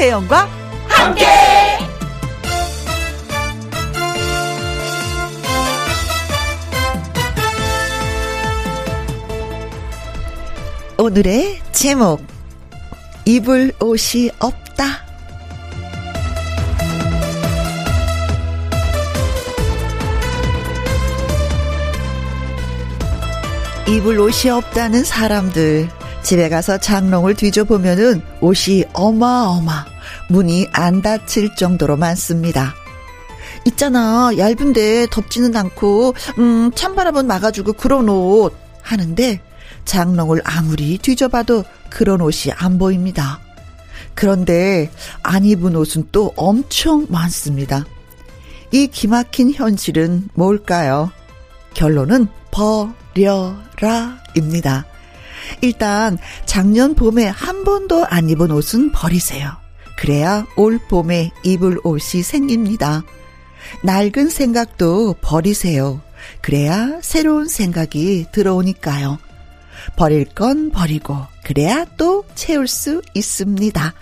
[0.00, 0.48] 김혜영과
[0.88, 1.26] 함께.
[10.96, 12.22] 오늘의 제목
[13.26, 15.04] 입을 옷이 없다.
[23.86, 25.90] 입을 옷이 없다는 사람들.
[26.22, 29.86] 집에 가서 장롱을 뒤져보면은 옷이 어마어마,
[30.30, 32.74] 문이 안 닫힐 정도로 많습니다.
[33.66, 38.54] 있잖아, 얇은데 덥지는 않고, 음, 찬바람은 막아주고 그런 옷.
[38.82, 39.40] 하는데,
[39.84, 43.40] 장롱을 아무리 뒤져봐도 그런 옷이 안 보입니다.
[44.14, 44.90] 그런데
[45.22, 47.84] 안 입은 옷은 또 엄청 많습니다.
[48.72, 51.10] 이 기막힌 현실은 뭘까요?
[51.74, 52.28] 결론은
[53.14, 53.56] 버려라입니다.
[55.62, 59.59] 일단 작년 봄에 한 번도 안 입은 옷은 버리세요.
[60.00, 63.02] 그래야 올 봄에 입을 옷이 생깁니다.
[63.82, 66.00] 낡은 생각도 버리세요.
[66.40, 69.18] 그래야 새로운 생각이 들어오니까요.
[69.96, 73.94] 버릴 건 버리고 그래야 또 채울 수 있습니다.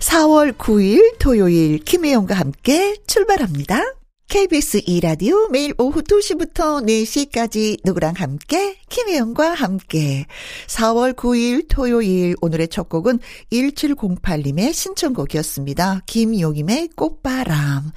[0.00, 3.99] 4월 9일 토요일 김혜영과 함께 출발합니다.
[4.30, 10.24] KBS 2라디오 매일 오후 2시부터 4시까지 누구랑 함께 김혜영과 함께
[10.68, 13.18] 4월 9일 토요일 오늘의 첫 곡은
[13.52, 16.02] 1708님의 신청곡이었습니다.
[16.06, 17.90] 김용임의 꽃바람.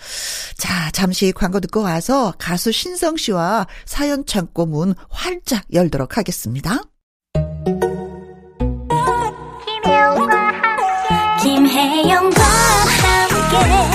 [0.57, 6.81] 자, 잠시 광고 듣고 와서 가수 신성 씨와 사연 창고 문 활짝 열도록 하겠습니다.
[9.83, 13.92] 김혜영과 함께 김혜영과 함께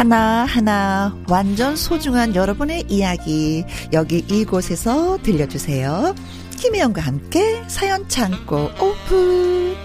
[0.00, 6.14] 하나하나 완전 소중한 여러분의 이야기 여기 이곳에서 들려주세요.
[6.56, 9.76] 김혜영과 함께 사연 창고 오픈.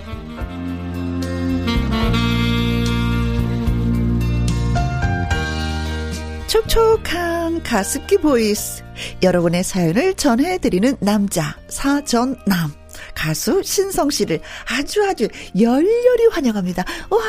[6.47, 8.85] 촉촉한 가습기 보이스
[9.21, 12.71] 여러분의 사연을 전해드리는 남자 사전남
[13.13, 14.39] 가수 신성 씨를
[14.69, 15.27] 아주 아주
[15.59, 16.85] 열렬히 환영합니다.
[17.09, 17.19] 와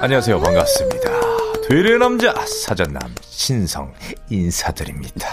[0.00, 0.40] 안녕하세요.
[0.40, 1.45] 반갑습니다.
[1.68, 3.92] 되레 남자 사전남 신성
[4.30, 5.28] 인사드립니다.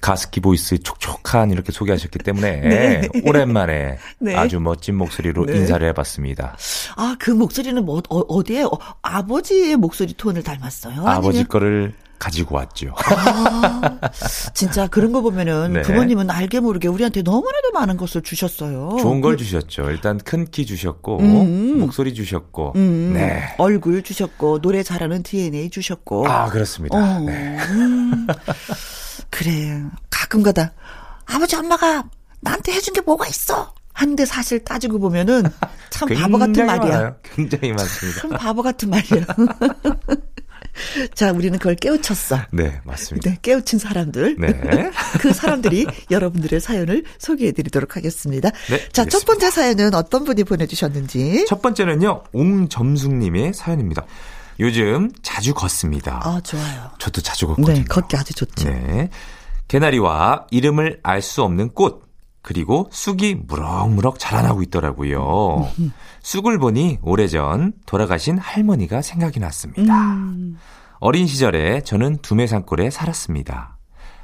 [0.00, 3.08] 가습기 보이스 촉촉한 이렇게 소개하셨기 때문에 네.
[3.24, 4.36] 오랜만에 네.
[4.36, 5.56] 아주 멋진 목소리로 네.
[5.56, 6.56] 인사를 해봤습니다.
[6.96, 8.62] 아, 그 목소리는 뭐, 어, 어디에?
[8.64, 8.70] 어,
[9.02, 11.06] 아버지의 목소리 톤을 닮았어요?
[11.06, 12.94] 아버지 아니면- 거를 가지고 왔죠.
[12.96, 13.98] 아,
[14.54, 15.82] 진짜 그런 거 보면은 네.
[15.82, 18.96] 부모님은 알게 모르게 우리한테 너무나도 많은 것을 주셨어요.
[19.00, 19.90] 좋은 걸 주셨죠.
[19.90, 21.78] 일단 큰 키 주셨고 음.
[21.80, 23.42] 목소리 주셨고 음, 네.
[23.58, 26.28] 얼굴 주셨고, 노래 잘하는 DNA 주셨고.
[26.28, 26.96] 아 그렇습니다.
[26.96, 27.58] 어, 네.
[27.70, 28.26] 음,
[29.30, 29.82] 그래.
[30.10, 30.72] 가끔 가다,
[31.26, 32.04] 아버지, 엄마가
[32.40, 33.72] 나한테 해준 게 뭐가 있어?
[33.94, 35.42] 하는데 사실 따지고 보면은
[35.90, 36.90] 참 바보 같은 말이야.
[36.92, 37.16] 많아요.
[37.34, 38.20] 굉장히 많습니다.
[38.20, 39.26] 참 바보 같은 말이야.
[41.14, 42.38] 자, 우리는 그걸 깨우쳤어.
[42.52, 43.30] 네 맞습니다.
[43.30, 44.36] 네, 깨우친 사람들.
[44.38, 44.90] 네.
[45.20, 48.50] 그 사람들이 여러분들의 사연을 소개해 드리도록 하겠습니다.
[48.68, 49.26] 네, 자, 첫 알겠습니다.
[49.26, 51.46] 번째 사연은 어떤 분이 보내주셨는지.
[51.46, 54.04] 첫 번째는요 옹점숙님의 사연입니다.
[54.60, 56.20] 요즘 자주 걷습니다.
[56.22, 56.90] 아, 좋아요.
[56.98, 57.74] 저도 자주 걷거든요.
[57.78, 58.68] 네, 걷기 아주 좋죠.
[58.68, 59.08] 네.
[59.68, 62.01] 개나리와 이름을 알 수 없는 꽃,
[62.42, 65.70] 그리고 쑥이 무럭무럭 자라나고 있더라고요.
[66.22, 70.14] 쑥을 보니 오래전 돌아가신 할머니가 생각이 났습니다.
[70.14, 70.58] 음,
[70.98, 73.78] 어린 시절에 저는 두메산골에 살았습니다.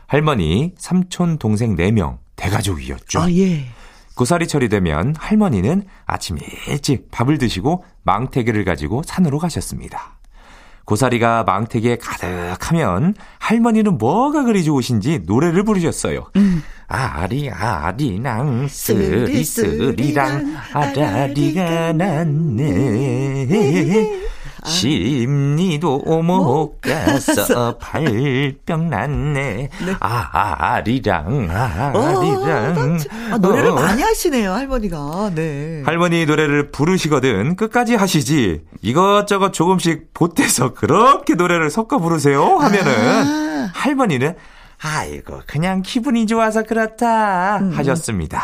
[0.06, 3.20] 할머니, 삼촌, 동생 4명, 대가족이었죠.
[3.20, 3.66] 아, 예.
[4.16, 10.17] 고사리철이 되면 할머니는 아침 일찍 밥을 드시고 망태기를 가지고 산으로 가셨습니다.
[10.88, 16.30] 고사리가 망태기에 가득하면 할머니는 뭐가 그리 좋으신지 노래를 부르셨어요.
[16.86, 23.46] 아리 아리랑 쓰리 쓰리랑 아라리가 났네
[24.68, 29.70] 십리도 못 가서 발병 났네
[30.00, 32.98] 아리랑 아리랑
[33.32, 33.74] 아, 노래를 어.
[33.74, 35.32] 많이 하시네요, 할머니가.
[35.34, 35.82] 네.
[35.84, 43.70] 할머니 노래를 부르시거든 끝까지 하시지 이것저것 조금씩 보태서 그렇게 노래를 섞어 부르세요 하면은 아.
[43.74, 44.34] 할머니는
[44.80, 47.72] 아이고 그냥 기분이 좋아서 그렇다 음.
[47.72, 48.42] 하셨습니다.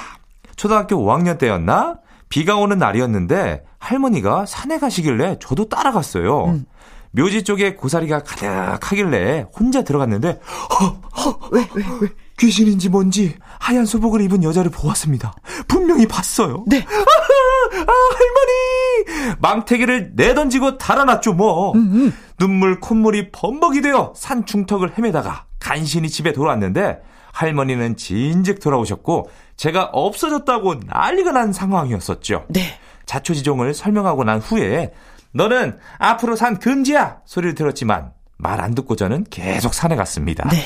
[0.57, 1.97] 초등학교 5학년 때였나
[2.29, 6.47] 비가 오는 날이었는데 할머니가 산에 가시길래 저도 따라갔어요.
[6.47, 6.65] 음.
[7.13, 12.09] 묘지 쪽에 고사리가 가득하길래 혼자 들어갔는데 허, 허, 왜, 왜, 왜?
[12.39, 15.35] 귀신인지 뭔지 하얀 소복을 입은 여자를 보았습니다.
[15.69, 16.65] 분명히 봤어요.
[16.67, 16.79] 네.
[16.79, 19.37] 아, 아 할머니!
[19.39, 21.73] 망태기를 내던지고 달아났죠, 뭐.
[21.73, 22.13] 음, 음.
[22.39, 27.01] 눈물, 콧물이 범벅이 되어 산 중턱을 헤매다가 간신히 집에 돌아왔는데
[27.33, 32.47] 할머니는 진즉 돌아오셨고 제가 없어졌다고 난리가 난 상황이었었죠.
[32.49, 32.79] 네.
[33.07, 34.93] 자초지종을 설명하고 난 후에
[35.33, 40.49] 너는 앞으로 산 금지야 소리를 들었지만 말 안 듣고 저는 계속 산에 갔습니다.
[40.51, 40.59] 네.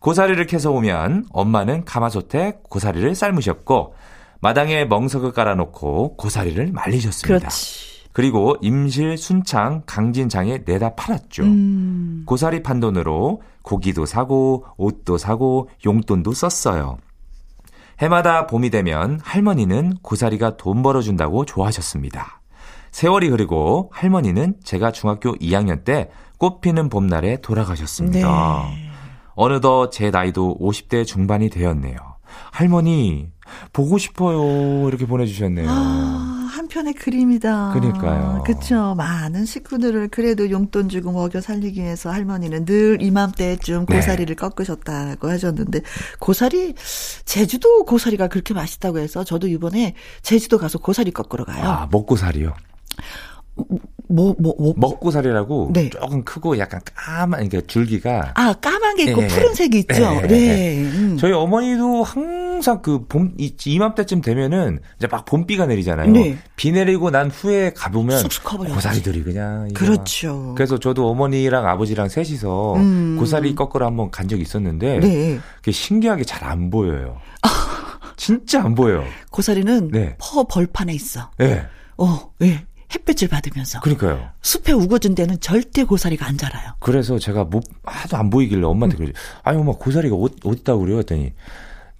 [0.00, 3.94] 고사리를 캐서 오면 엄마는 가마솥에 고사리를 삶으셨고
[4.40, 7.38] 마당에 멍석을 깔아놓고 고사리를 말리셨습니다.
[7.38, 7.88] 그렇지.
[8.12, 11.42] 그리고 임실, 순창, 강진장에 내다 팔았죠.
[11.44, 12.22] 음.
[12.26, 16.98] 고사리 판 돈으로 고기도 사고 옷도 사고 용돈도 썼어요.
[18.00, 22.40] 해마다 봄이 되면 할머니는 고사리가 돈 벌어준다고 좋아하셨습니다.
[22.90, 28.64] 세월이 흐르고 할머니는 제가 중학교 2학년 때 꽃피는 봄날에 돌아가셨습니다.
[28.68, 28.90] 네.
[29.34, 31.96] 어느덧 제 나이도 50대 중반이 되었네요.
[32.52, 33.28] 할머니,
[33.72, 34.88] 보고 싶어요.
[34.88, 35.66] 이렇게 보내주셨네요.
[35.68, 37.72] 아, 한편의 그림이다.
[37.74, 38.42] 그러니까요.
[38.44, 38.94] 그쵸.
[38.96, 43.96] 많은 식구들을 그래도 용돈 주고 먹여 살리기 위해서 할머니는 늘 이맘때쯤 네.
[43.96, 45.80] 고사리를 꺾으셨다고 하셨는데,
[46.18, 46.74] 고사리,
[47.24, 51.64] 제주도 고사리가 그렇게 맛있다고 해서 저도 이번에 제주도 가서 고사리 꺾으러 가요.
[51.64, 52.54] 아, 먹고사리요.
[54.08, 54.72] 뭐, 뭐, 뭐.
[54.76, 55.90] 먹고사리라고 네.
[55.90, 60.02] 조금 크고 약간 까만, 그러니까 줄기가 아, 까만 게 있고 예, 푸른색이 있죠.
[60.02, 60.80] 예, 예, 네.
[60.84, 61.16] 음.
[61.18, 62.37] 저희 어머니도 항상
[62.82, 66.10] 그 봄, 이, 이맘때쯤 되면은 이제 막 봄비가 내리잖아요.
[66.10, 66.38] 네.
[66.56, 68.22] 비 내리고 난 후에 가보면.
[68.74, 69.68] 고사리들이 그냥.
[69.74, 70.54] 그렇죠.
[70.56, 73.16] 그래서 저도 어머니랑 아버지랑 셋이서 음.
[73.18, 75.38] 고사리 꺾으러 한번 간 적이 있었는데 네.
[75.56, 77.18] 그게 신기하게 잘 안 보여요.
[78.16, 79.04] 진짜 안 보여요.
[79.30, 80.16] 고사리는 네.
[80.18, 81.30] 퍼 벌판에 있어.
[81.40, 81.64] 예.
[81.96, 82.64] 어, 예.
[82.94, 83.80] 햇빛을 받으면서.
[83.80, 84.30] 그러니까요.
[84.40, 86.72] 숲에 우거진 데는 절대 고사리가 안 자라요.
[86.80, 88.98] 그래서 제가 뭐 하도 안 보이길래 엄마한테 음.
[88.98, 89.12] 그러지.
[89.44, 90.98] 아니 엄마 고사리가 어디 어디다고 그래요?
[90.98, 91.32] 했더니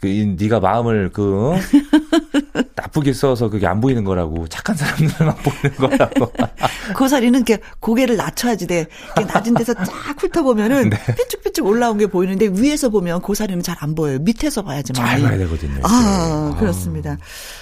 [0.00, 1.58] 그 이, 네가 마음을 그 어?
[2.76, 6.32] 나쁘게 써서 그게 안 보이는 거라고 착한 사람들만 보이는 거라고.
[6.96, 8.86] 고사리는 이렇게 고개를 낮춰야지 돼.
[9.16, 9.84] 이렇게 낮은 데서 쫙
[10.22, 10.96] 훑어보면은 네.
[11.16, 14.18] 삐쭉삐쭉 올라온 게 보이는데 위에서 보면 고사리는 잘 안 보여요.
[14.20, 15.06] 밑에서 봐야지만.
[15.06, 15.80] 잘 봐야 되거든요.
[15.84, 16.60] 아, 이게.
[16.60, 17.12] 그렇습니다.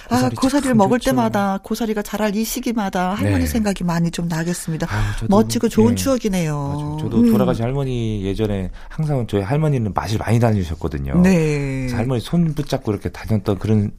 [0.09, 1.11] 아, 고사리 고사리를 참 먹을 좋죠.
[1.11, 3.45] 때마다 고사리가 자랄 이 시기마다 할머니 네.
[3.45, 4.87] 생각이 많이 좀 나겠습니다.
[5.19, 5.95] 저도 멋지고 좋은 예.
[5.95, 6.55] 추억이네요.
[6.55, 6.97] 맞아요.
[7.01, 7.31] 저도 음.
[7.31, 11.21] 돌아가신 할머니 예전에 항상 저희 할머니는 마실 많이 다니셨거든요.
[11.21, 11.87] 네.
[11.91, 13.91] 할머니 손 붙잡고 이렇게 다녔던 그런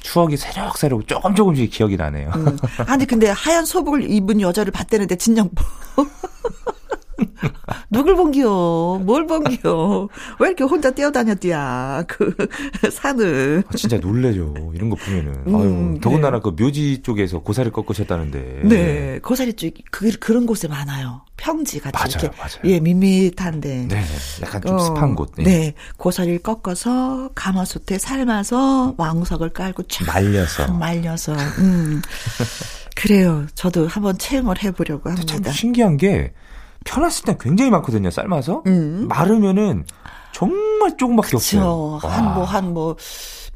[0.00, 2.30] 추억이 새록새록 조금 조금씩 기억이 나네요.
[2.34, 2.56] 음.
[2.86, 5.50] 아니 근데 하얀 소복을 입은 여자를 봤다는데 진정
[7.90, 9.02] 누굴 본기요?
[9.04, 10.08] 뭘 본기요?
[10.40, 12.04] 왜 이렇게 혼자 뛰어다녔디야?
[12.08, 12.34] 그
[12.90, 13.64] 산을.
[13.66, 14.72] 아, 진짜 놀래죠.
[14.74, 15.32] 이런 거 보면은.
[15.46, 18.60] 음, 아유, 더군다나 그 묘지 쪽에서 고사를 꺾으셨다는데.
[18.64, 21.22] 네, 고사리 쪽 그, 그런 곳에 많아요.
[21.36, 22.58] 평지 같이 맞아요, 이렇게 맞아요.
[22.64, 23.86] 예 밋밋한데.
[23.88, 24.04] 네,
[24.42, 25.32] 약간 좀 어, 습한 곳.
[25.36, 25.44] 네.
[25.44, 30.72] 네, 고사리를 꺾어서 가마솥에 삶아서 왕석을 깔고 쫙 말려서.
[30.72, 31.34] 말려서.
[31.58, 32.02] 음.
[32.96, 33.44] 그래요.
[33.54, 35.52] 저도 한번 체험을 해보려고 근데 참 합니다.
[35.52, 36.32] 신기한 게
[36.84, 38.10] 편했을 때 굉장히 많거든요.
[38.10, 38.62] 삶아서.
[38.66, 39.06] 음.
[39.08, 39.84] 마르면은
[40.32, 41.98] 정말 조금밖에 없어요.
[42.00, 42.08] 그렇죠.
[42.08, 42.96] 한뭐 한 뭐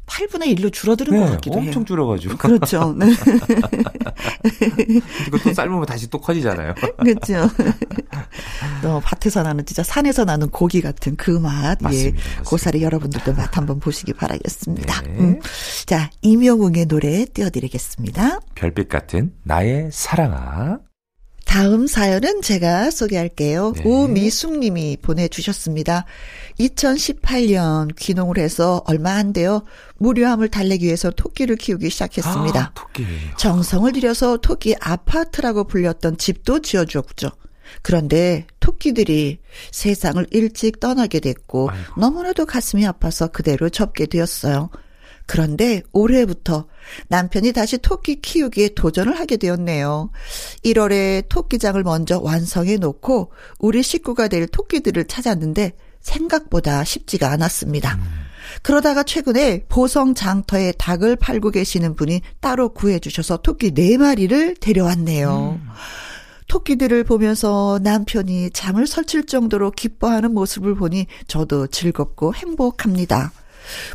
[0.09, 1.85] 8분의 1로 줄어드는 네, 것 같기도 엄청 해요.
[1.85, 2.37] 줄어가지고.
[2.37, 2.95] 그렇죠.
[2.97, 3.05] 네.
[5.43, 6.73] 또 삶으면 다시 또 커지잖아요.
[6.97, 7.47] 그렇죠.
[8.81, 11.77] 또 밭에서 나는 진짜 산에서 나는 고기 같은 그 맛.
[11.79, 11.83] 예.
[11.83, 12.43] 맞습니다, 맞습니다.
[12.43, 15.01] 고사리 여러분들도 맛 한번 보시기 바라겠습니다.
[15.03, 15.09] 네.
[15.19, 15.39] 음.
[15.85, 18.39] 자, 임영웅의 노래 띄워드리겠습니다.
[18.55, 20.79] 별빛 같은 나의 사랑아.
[21.49, 23.73] 다음 사연은 제가 소개할게요.
[23.75, 23.83] 네.
[23.83, 26.05] 우미숙 님이 보내주셨습니다.
[26.59, 29.63] 2018년 귀농을 해서 얼마 안 돼요.
[29.97, 32.61] 무료함을 달래기 위해서 토끼를 키우기 시작했습니다.
[32.61, 33.03] 아, 토끼.
[33.39, 37.31] 정성을 들여서 토끼 아파트라고 불렸던 집도 지어주었죠.
[37.81, 39.39] 그런데 토끼들이
[39.71, 41.99] 세상을 일찍 떠나게 됐고 아이고.
[41.99, 44.69] 너무나도 가슴이 아파서 그대로 접게 되었어요.
[45.25, 46.67] 그런데 올해부터
[47.07, 50.11] 남편이 다시 토끼 키우기에 도전을 하게 되었네요.
[50.63, 57.99] 1월에 토끼장을 먼저 완성해 놓고 우리 식구가 될 토끼들을 찾았는데 생각보다 쉽지가 않았습니다.
[58.61, 65.59] 그러다가 최근에 보성 장터에 닭을 팔고 계시는 분이 따로 구해주셔서 토끼 네마리를 데려왔네요.
[66.47, 73.31] 토끼들을 보면서 남편이 잠을 설칠 정도로 기뻐하는 모습을 보니 저도 즐겁고 행복합니다.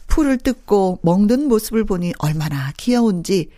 [0.06, 3.50] 풀을 뜯고 먹는 모습을 보니 얼마나 귀여운지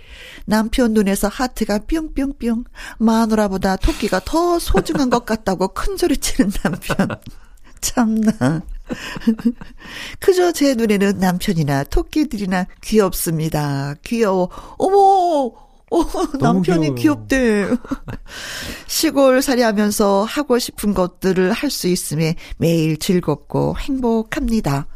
[0.45, 2.65] 남편 눈에서 하트가 뿅뿅뿅
[2.99, 7.09] 마누라보다 토끼가 더 소중한 것 같다고 큰 소리치는 남편
[7.81, 8.63] 참나
[10.21, 16.05] 그저 제 눈에는 남편이나 토끼들이나 귀엽습니다 귀여워 어머 어,
[16.41, 17.27] 남편이 귀여워.
[17.27, 17.69] 귀엽대.
[18.89, 24.87] 시골 살이 하면서 하고 싶은 것들을 할 수 있음에 매일 즐겁고 행복합니다.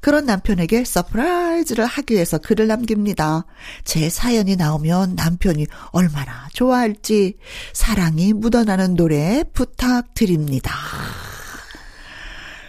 [0.00, 3.44] 그런 남편에게 서프라이즈를 하기 위해서 글을 남깁니다.
[3.84, 7.36] 제 사연이 나오면 남편이 얼마나 좋아할지
[7.72, 10.72] 사랑이 묻어나는 노래 부탁드립니다.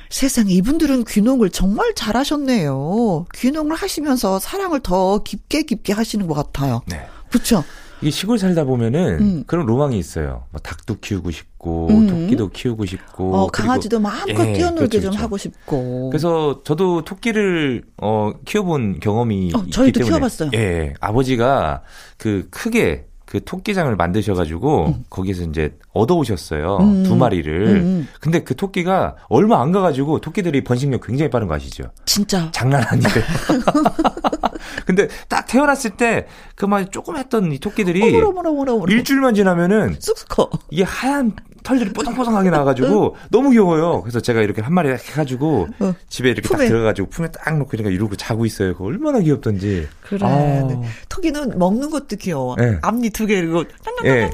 [0.09, 3.25] 세상에 이분들은 귀농을 정말 잘하셨네요.
[3.35, 6.81] 귀농을 하시면서 사랑을 더 깊게 깊게 하시는 것 같아요.
[6.85, 7.05] 네.
[7.29, 7.65] 그렇죠.
[8.01, 9.43] 이 시골 살다 보면은 음.
[9.47, 10.43] 그런 로망이 있어요.
[10.51, 12.07] 뭐 닭도 키우고 싶고 음.
[12.07, 15.23] 토끼도 키우고 싶고 어, 강아지도 마음껏 예, 뛰어놀게 그렇죠, 좀 그렇죠.
[15.23, 16.09] 하고 싶고.
[16.09, 20.49] 그래서 저도 토끼를 어 키워본 경험이 어, 저희도 때문에, 키워봤어요.
[20.55, 21.83] 예, 아버지가
[22.17, 25.03] 그 크게 그 토끼장을 만드셔가지고 음.
[25.09, 27.03] 거기서 이제 얻어오셨어요 음.
[27.03, 27.67] 두 마리를.
[27.67, 28.07] 음, 음.
[28.21, 31.83] 근데 그 토끼가 얼마 안 가가지고 토끼들이 번식력 굉장히 빠른 거 아시죠?
[32.05, 32.49] 진짜.
[32.53, 33.09] 장난 아니에요.
[34.87, 38.93] 근데 딱 태어났을 때 그만 조금 했던 이 토끼들이 어머나, 어머나, 어머나, 어머나.
[38.93, 40.49] 일주일만 지나면은 쑥쑥 커.
[40.69, 41.33] 이게 하얀
[41.65, 44.01] 털들이 뽀송뽀송하게 나와가지고 너무 귀여워요.
[44.01, 45.93] 그래서 제가 이렇게 한 마리 해가지고 어.
[46.07, 46.65] 집에 이렇게 품에.
[46.65, 48.75] 딱 들어가지고 품에 딱 놓고 그러니까 이러고 자고 있어요.
[48.75, 49.87] 그 얼마나 귀엽던지.
[50.01, 50.19] 그래.
[50.25, 50.29] 아.
[50.67, 50.81] 네.
[51.09, 52.55] 토끼는 먹는 것도 귀여워.
[52.55, 52.77] 네.
[52.81, 53.65] 앞니 두 개, 이거.
[54.03, 54.29] 네.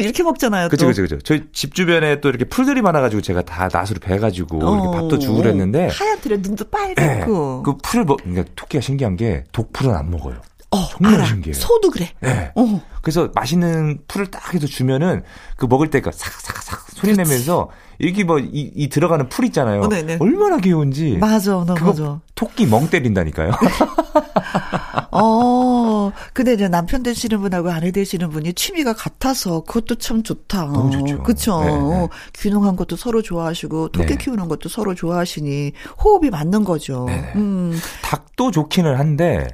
[0.00, 0.68] 이렇게 먹잖아요.
[0.68, 1.18] 그죠, 그죠, 그죠.
[1.18, 4.74] 저희 집 주변에 또 이렇게 풀들이 많아가지고 제가 다 낫으로 베가지고 어.
[4.74, 5.88] 이렇게 밥도 주고 그랬는데.
[5.88, 7.02] 하얀 틀에 눈도 빨갛고.
[7.02, 7.62] 네.
[7.64, 10.36] 그 풀을 먹, 그러니까 토끼가 신기한 게 독풀은 안 먹어요.
[10.74, 11.26] 어, 정말 알아.
[11.26, 11.54] 신기해요.
[11.54, 12.10] 소도 그래.
[12.20, 12.52] 네.
[12.54, 12.82] 어.
[13.02, 15.22] 그래서 맛있는 풀을 딱 해서 주면은
[15.56, 17.30] 그 먹을 때가 삭삭삭 소리 그렇지.
[17.30, 19.82] 내면서 이게 뭐, 이, 이 들어가는 풀 있잖아요.
[19.82, 19.88] 어,
[20.20, 21.18] 얼마나 귀여운지.
[21.20, 22.20] 맞아, 너 맞아.
[22.34, 23.52] 토끼 멍 때린다니까요.
[25.12, 30.64] 어, 근데 이제 남편 되시는 분하고 아내 되시는 분이 취미가 같아서 그것도 참 좋다.
[30.64, 31.22] 너무 좋죠.
[31.22, 31.60] 그쵸.
[31.64, 32.08] 네, 네.
[32.32, 34.16] 귀농한 것도 서로 좋아하시고, 토끼 네.
[34.16, 35.72] 키우는 것도 서로 좋아하시니,
[36.02, 37.04] 호흡이 맞는 거죠.
[37.06, 37.32] 네, 네.
[37.36, 37.78] 음.
[38.02, 39.46] 닭도 좋기는 한데,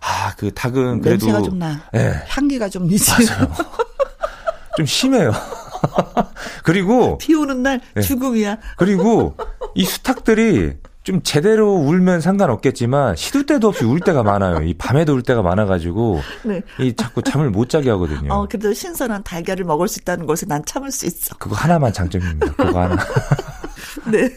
[0.00, 1.26] 아, 그 닭은 그래도.
[1.26, 1.82] 냄새가 좀 나.
[1.92, 2.14] 네.
[2.28, 2.88] 향기가 좀.
[2.88, 3.52] 맞아요.
[4.76, 5.32] 좀 심해요.
[6.64, 8.00] 그리고 비 오는 날 네.
[8.00, 8.58] 죽음이야.
[8.76, 9.36] 그리고
[9.74, 10.72] 이 수탉들이
[11.04, 14.62] 좀 제대로 울면 상관없겠지만 시도 때도 없이 울 때가 많아요.
[14.62, 16.62] 이 밤에도 울 때가 많아가지고 네.
[16.80, 18.32] 이 자꾸 잠을 못 자게 하거든요.
[18.32, 21.36] 어, 그래도 신선한 달걀을 먹을 수 있다는 것에 난 참을 수 있어.
[21.36, 22.52] 그거 하나만 장점입니다.
[22.54, 22.96] 그거 하나.
[24.10, 24.30] 네.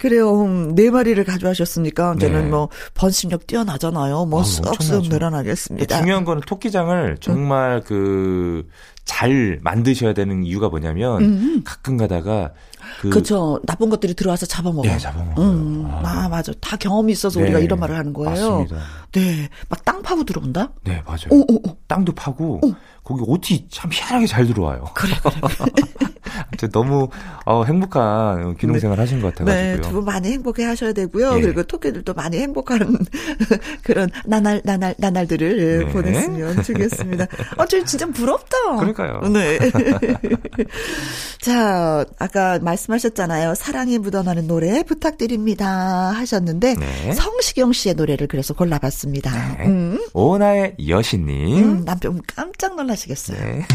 [0.00, 0.42] 그래요.
[0.42, 2.48] 음, 네 마리를 가져가셨으니까 이제는 네.
[2.48, 4.24] 뭐 번식력 뛰어나잖아요.
[4.24, 5.98] 뭐 쑥쑥 늘어나겠습니다.
[5.98, 8.64] 중요한 거는 토끼장을 정말 응.
[9.04, 11.62] 그잘 만드셔야 되는 이유가 뭐냐면 음.
[11.62, 12.52] 가끔 가다가
[13.00, 13.60] 그 그렇죠.
[13.66, 14.90] 나쁜 것들이 들어와서 잡아먹어요.
[14.92, 15.46] 네, 잡아먹어요.
[15.46, 15.86] 음.
[15.90, 16.24] 아.
[16.24, 16.28] 아.
[16.28, 16.52] 맞아.
[16.60, 17.46] 다 경험이 있어서 네.
[17.46, 18.30] 우리가 이런 말을 하는 거예요.
[18.30, 18.76] 맞습니다.
[19.12, 19.48] 네.
[19.68, 20.70] 막 땅 파고 들어온다?
[20.84, 21.26] 네, 맞아요.
[21.30, 21.76] 오, 오, 오.
[21.88, 22.72] 땅도 파고 오.
[23.04, 24.84] 거기 옷이 참 희한하게 잘 들어와요.
[24.94, 26.68] 그래, 그래, 그래.
[26.72, 27.08] 너무
[27.44, 29.02] 어, 행복한 귀농생활 네.
[29.02, 29.76] 하신 것 같아가지고요.
[29.76, 31.36] 네, 두 분 많이 행복해 하셔야 되고요.
[31.36, 31.40] 예.
[31.42, 32.78] 그리고 토끼들도 많이 행복한
[33.84, 35.92] 그런 나날, 나날, 나날들을 네.
[35.92, 37.26] 보냈으면 좋겠습니다.
[37.58, 38.56] 어, 저 진짜 부럽다.
[38.78, 39.20] 그러니까요.
[39.32, 39.58] 네.
[41.40, 43.54] 자, 아까 말 씀하셨잖아요.
[43.54, 45.66] 사랑이 묻어나는 노래 부탁드립니다
[46.14, 47.12] 하셨는데 네.
[47.12, 49.56] 성시경 씨의 노래를 그래서 골라봤습니다.
[49.58, 49.66] 네.
[49.66, 50.06] 음.
[50.12, 51.58] 오나의 여신님.
[51.58, 53.38] 음, 남편 깜짝 놀라시겠어요.
[53.38, 53.66] 네.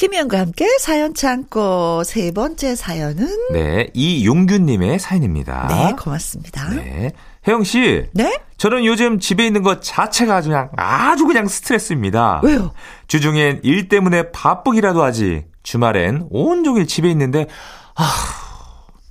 [0.00, 5.66] 김현과 함께 사연 창고 세 번째 사연은 네 이용균님의 사연입니다.
[5.68, 6.70] 네 고맙습니다.
[6.70, 7.12] 네
[7.46, 8.04] 혜영 씨.
[8.12, 8.40] 네?
[8.56, 12.40] 저는 요즘 집에 있는 것 자체가 그냥 아주 그냥 스트레스입니다.
[12.42, 12.72] 왜요?
[13.08, 15.44] 주중엔 일 때문에 바쁘기라도 하지.
[15.62, 17.46] 주말엔 온종일 집에 있는데
[17.94, 18.04] 아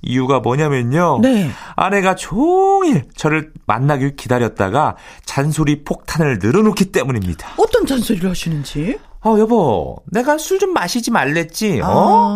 [0.02, 1.20] 이유가 뭐냐면요.
[1.22, 1.50] 네.
[1.76, 7.48] 아내가 종일 저를 만나길 기다렸다가 잔소리 폭탄을 늘어놓기 때문입니다.
[7.58, 8.98] 어떤 잔소리를 하시는지?
[9.22, 11.86] 어, 여보, 내가 술 좀 마시지 말랬지, 어?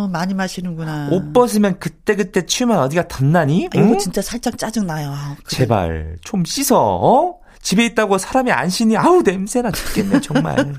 [0.05, 1.09] 아, 많이 마시는구나.
[1.11, 3.69] 옷 벗으면 그때 그때 치우면 어디가 덧나니?
[3.75, 3.87] 응?
[3.89, 5.11] 이거 진짜 살짝 짜증 나요.
[5.43, 5.57] 그래.
[5.57, 7.37] 제발, 좀 씻어, 어?
[7.65, 10.75] 집에 있다고 사람이 안 쉬니 아우 냄새나 죽겠네 정말.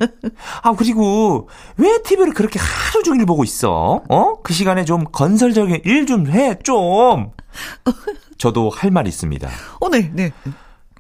[0.63, 4.03] 아 그리고 왜 TV를 그렇게 하루 종일 보고 있어?
[4.09, 4.35] 어?
[4.45, 7.33] 그 시간에 좀 건설적인 일 좀 해 좀.
[8.39, 9.49] 저도 할 말 있습니다.
[9.81, 10.33] 어, 네, 네.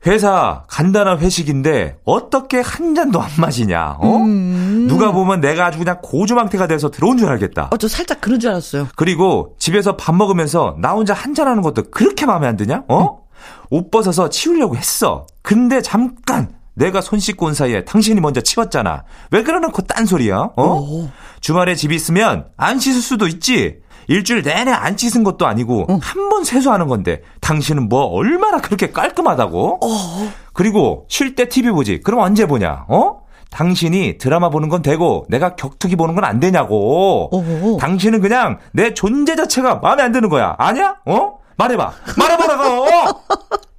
[0.06, 3.98] 회사 간단한 회식인데 어떻게 한 잔도 안 마시냐?
[4.00, 4.16] 어?
[4.16, 4.86] 음.
[4.88, 7.68] 누가 보면 내가 아주 그냥 고주망태가 돼서 들어온 줄 알겠다.
[7.72, 8.88] 어, 저 살짝 그런 줄 알았어요.
[8.96, 12.82] 그리고 집에서 밥 먹으면서 나 혼자 한 잔 하는 것도 그렇게 마음에 안 드냐?
[12.88, 13.02] 어?
[13.04, 13.25] 음.
[13.70, 15.26] 옷 벗어서 치우려고 했어.
[15.42, 19.04] 근데 잠깐 내가 손 씻고 온 사이에 당신이 먼저 치웠잖아.
[19.30, 20.50] 왜 그러놓고 딴소리야?
[20.56, 20.62] 어?
[20.80, 21.08] 오.
[21.40, 23.78] 주말에 집 있으면 안 씻을 수도 있지.
[24.08, 25.98] 일주일 내내 안 씻은 것도 아니고 응.
[26.00, 29.80] 한번 세수하는 건데 당신은 뭐 얼마나 그렇게 깔끔하다고?
[29.82, 30.32] 어.
[30.52, 32.00] 그리고 쉴 때 TV 보지.
[32.02, 32.84] 그럼 언제 보냐?
[32.88, 33.22] 어?
[33.50, 37.30] 당신이 드라마 보는 건 되고 내가 격투기 보는 건 안 되냐고.
[37.32, 37.78] 어어.
[37.78, 40.54] 당신은 그냥 내 존재 자체가 마음에 안 드는 거야.
[40.58, 40.96] 아니야?
[41.06, 41.38] 어?
[41.56, 41.92] 말해봐.
[42.16, 42.86] 말해보라고!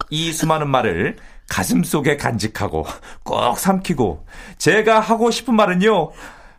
[0.10, 1.18] 이 수많은 말을
[1.50, 2.86] 가슴 속에 간직하고
[3.24, 4.26] 꼭 삼키고
[4.58, 6.12] 제가 하고 싶은 말은요.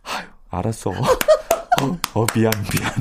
[0.05, 0.91] 아유, 알았어.
[0.91, 2.93] 어, 어 미안 미안.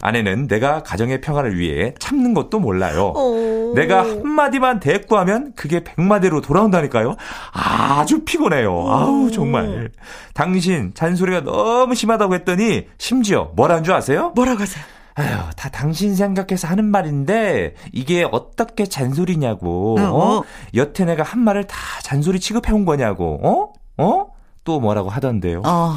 [0.00, 3.12] 아내는 내가 가정의 평화를 위해 참는 것도 몰라요.
[3.16, 3.70] 오.
[3.70, 3.74] 어.
[3.74, 7.16] 내가 한마디만 대꾸하면 그게 백마디로 돌아온다니까요.
[7.52, 8.70] 아주 피곤해요.
[8.70, 8.90] 오.
[8.90, 9.90] 아우, 정말.
[10.34, 14.32] 당신 잔소리가 너무 심하다고 했더니 심지어 뭐라는 줄 아세요?
[14.36, 14.84] 뭐라고 하세요?
[15.16, 19.96] 아휴, 다 당신 생각해서 하는 말인데 이게 어떻게 잔소리냐고.
[19.98, 20.38] 어?
[20.38, 20.42] 어?
[20.74, 23.40] 여태 내가 한 말을 다 잔소리 취급해 온 거냐고.
[23.42, 23.72] 어?
[24.02, 24.34] 어?
[24.64, 25.62] 또 뭐라고 하던데요.
[25.64, 25.94] 어.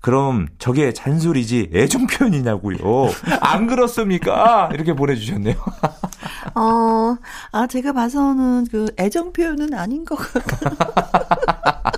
[0.00, 2.76] 그럼 저게 잔소리지 애정 표현이냐고요.
[3.40, 4.70] 안 그렇습니까?
[4.72, 5.56] 이렇게 보내주셨네요.
[6.54, 7.16] 어,
[7.52, 10.76] 아 제가 봐서는 그 애정 표현은 아닌 것 같아요.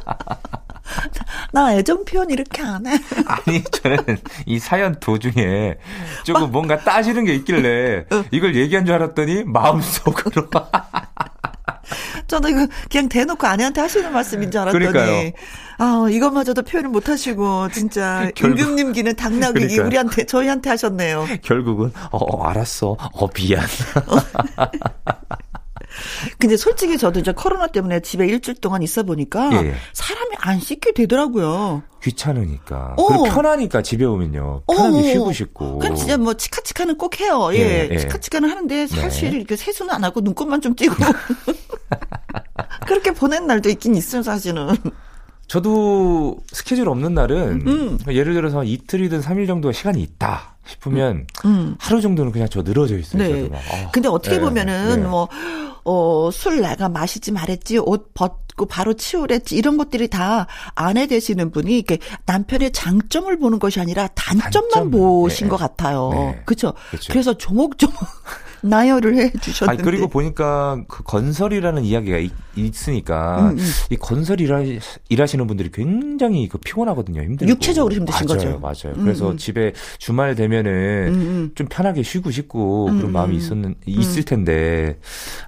[1.57, 2.99] 나 애정 표현 이렇게 안 해.
[3.25, 5.77] 아니, 저는 이 사연 도중에
[6.23, 10.51] 조금 막, 뭔가 따지는 게 있길래 이걸 얘기한 줄 알았더니 마음속으로.
[12.29, 14.87] 저는 이거 그냥 대놓고 아내한테 하시는 말씀인 줄 알았더니.
[14.87, 15.33] 그러니까요.
[15.79, 18.31] 아, 이것마저도 표현을 못 하시고, 진짜.
[18.39, 21.27] 임금님 기는 당나귀 우리한테, 저희한테 하셨네요.
[21.43, 22.97] 결국은, 어, 어 알았어.
[22.99, 23.65] 어, 미안.
[26.39, 29.75] 근데 솔직히 저도 이제 코로나 때문에 집에 일주일 동안 있어 보니까 예.
[29.93, 31.83] 사람이 안 씻게 되더라고요.
[32.03, 32.95] 귀찮으니까.
[32.97, 33.07] 어.
[33.07, 34.63] 그리고 편하니까 집에 오면요.
[34.67, 35.03] 편하게 어.
[35.03, 35.79] 쉬고 싶고.
[35.79, 37.51] 그럼 진짜 뭐 치카치카는 꼭 해요.
[37.53, 37.89] 예.
[37.91, 37.99] 예.
[37.99, 39.37] 치카치카는 하는데 사실 네.
[39.39, 40.95] 이렇게 세수는 안 하고 눈곱만 좀 띄고.
[42.87, 44.69] 그렇게 보낸 날도 있긴 있어요, 사실은.
[45.49, 47.99] 저도 스케줄 없는 날은 음.
[48.09, 51.77] 예를 들어서 이틀이든 3일 정도 시간이 있다 싶으면 음.
[51.79, 53.23] 하루 정도는 그냥 저 늘어져 있어요.
[53.23, 53.51] 네.
[53.53, 55.09] 아, 근데 어떻게 네, 보면은 네.
[55.09, 55.29] 뭐
[55.85, 61.77] 어, 술 내가 마시지 말했지, 옷 벗고 바로 치우랬지, 이런 것들이 다 아내 되시는 분이
[61.77, 65.51] 이렇게 남편의 장점을 보는 것이 아니라 단점만 단점, 보신 네.
[65.51, 66.11] 것 같아요.
[66.13, 66.43] 네.
[66.45, 66.75] 그렇죠?
[67.09, 67.97] 그래서 조목조목
[68.69, 69.83] 나열을 해 주셨는데.
[69.83, 72.33] 그리고 보니까 그 건설이라는 이야기가 있,
[72.89, 73.65] 으니까 음, 음.
[73.91, 74.63] 이 건설 일하,
[75.09, 77.23] 일하시는 분들이 굉장히 그 피곤하거든요.
[77.23, 77.51] 힘들고.
[77.51, 78.59] 육체적으로 힘드신 맞아요, 거죠.
[78.61, 78.97] 맞아요.
[78.97, 79.37] 음, 그래서 음.
[79.37, 80.73] 집에 주말 되면은
[81.09, 81.51] 음, 음.
[81.55, 84.99] 좀 편하게 쉬고 싶고 그런 마음이 있었는 있을 텐데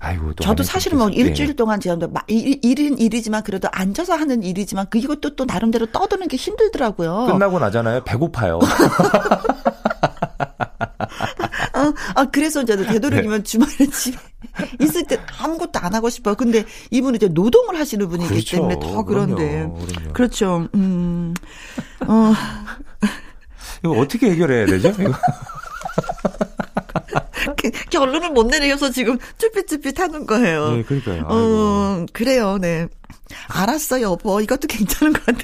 [0.00, 4.86] 아이고 또 저도 사실은 뭐 일주일 동안 제가 일, 일은 일이지만 그래도 앉아서 하는 일이지만
[4.90, 7.26] 그 이것도 또 나름대로 떠드는 게 힘들더라고요.
[7.26, 8.04] 끝나고 나잖아요.
[8.04, 8.58] 배고파요.
[12.14, 13.42] 아, 아, 그래서 이제 되도록이면 네.
[13.42, 14.18] 주말에 집에
[14.80, 16.34] 있을 때 아무것도 안 하고 싶어요.
[16.34, 18.56] 근데 이분은 이제 노동을 하시는 분이기 그렇죠.
[18.56, 19.48] 때문에 더 그런데.
[19.48, 20.12] 그럼요, 그럼요.
[20.12, 20.68] 그렇죠.
[20.74, 21.34] 음.
[22.06, 22.32] 어.
[23.84, 24.92] 이거 어떻게 해결해야 되죠?
[24.98, 25.12] 이거.
[27.90, 30.72] 결론을 못 내려서 지금 쭈삣쭈삣 하는 거예요.
[30.72, 31.26] 네, 그러니까요.
[31.28, 32.88] 어, 그래요, 네.
[33.48, 34.40] 알았어요, 여보.
[34.40, 35.42] 이것도 괜찮은 것 같아.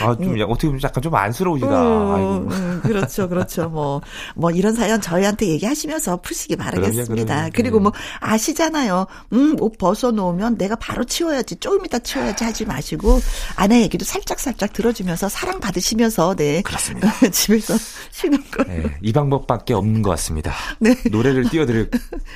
[0.00, 0.40] 아, 좀, 음.
[0.48, 2.16] 어떻게 보면 약간 좀 안쓰러우시다.
[2.16, 3.68] 음, 음, 그렇죠, 그렇죠.
[3.68, 4.00] 뭐,
[4.34, 7.04] 뭐, 이런 사연 저희한테 얘기하시면서 푸시기 바라겠습니다.
[7.06, 7.50] 그럼요, 그럼요.
[7.54, 9.06] 그리고 뭐, 아시잖아요.
[9.32, 13.20] 음, 옷 벗어놓으면 내가 바로 치워야지, 조금 이따 치워야지 하지 마시고,
[13.56, 16.62] 아내 얘기도 살짝살짝 들어주면서 사랑받으시면서, 네.
[16.62, 17.12] 그렇습니다.
[17.30, 17.74] 집에서
[18.10, 18.64] 쉬는 거.
[18.64, 20.52] 네, 이 방법밖에 없는 것 같습니다.
[20.78, 20.94] 네.
[21.10, 21.86] 노래를 띄워드려,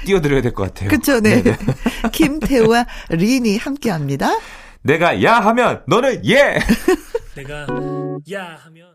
[0.05, 0.91] 띄워드려야 될 것 같아요.
[0.91, 1.43] 그쵸, 네.
[1.43, 1.57] 네.
[2.13, 4.31] 김태우와 린이 함께 합니다.
[4.83, 6.59] 내가 야 하면 너는 예.
[7.35, 7.67] 내가
[8.33, 8.95] 야 하면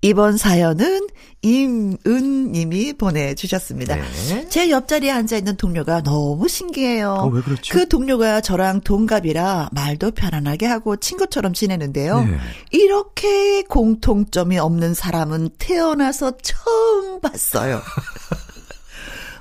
[0.00, 1.08] 이번 사연은
[1.42, 3.96] 임은 님이 보내주셨습니다.
[3.96, 4.48] 네.
[4.48, 7.14] 제 옆자리에 앉아있는 동료가 너무 신기해요.
[7.14, 7.74] 어, 왜 그렇죠?
[7.74, 12.24] 그 동료가 저랑 동갑이라 말도 편안하게 하고 친구처럼 지내는데요.
[12.24, 12.38] 네.
[12.70, 17.80] 이렇게 공통점이 없는 사람은 태어나서 처음 봤어요.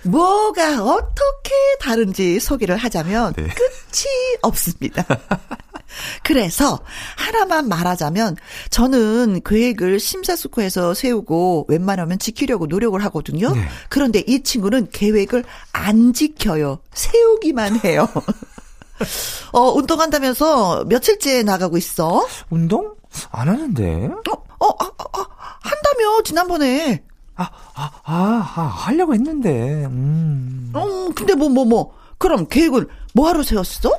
[0.10, 3.44] 뭐가 어떻게 다른지 소개를 하자면 네.
[3.44, 4.06] 끝이
[4.42, 5.06] 없습니다.
[6.24, 6.80] 그래서
[7.16, 8.36] 하나만 말하자면
[8.70, 13.54] 저는 계획을 심사숙고해서 세우고 웬만하면 지키려고 노력을 하거든요.
[13.54, 13.68] 네.
[13.90, 16.80] 그런데 이 친구는 계획을 안 지켜요.
[16.94, 18.08] 세우기만 해요.
[19.54, 22.28] 어, 운동한다면서 며칠째 나가고 있어?
[22.50, 22.96] 운동?
[23.32, 24.10] 안 하는데.
[24.30, 25.26] 어, 어, 아, 아,
[25.62, 27.04] 한다며, 지난번에.
[27.38, 30.72] 아, 아, 아, 아, 하려고 했는데, 음.
[30.76, 31.94] 음, 근데 뭐, 뭐, 뭐.
[32.18, 33.92] 그럼 계획을 뭐하러 세웠어?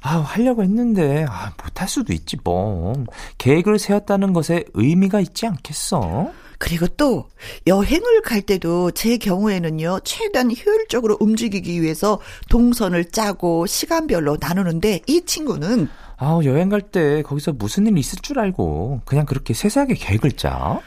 [0.00, 2.94] 아, 하려고 했는데, 아, 못할 수도 있지, 뭐.
[3.38, 6.30] 계획을 세웠다는 것에 의미가 있지 않겠어?
[6.58, 7.28] 그리고 또,
[7.66, 15.88] 여행을 갈 때도 제 경우에는요, 최대한 효율적으로 움직이기 위해서 동선을 짜고 시간별로 나누는데, 이 친구는,
[16.16, 20.80] 아, 여행 갈 때 거기서 무슨 일 있을 줄 알고, 그냥 그렇게 세세하게 계획을 짜?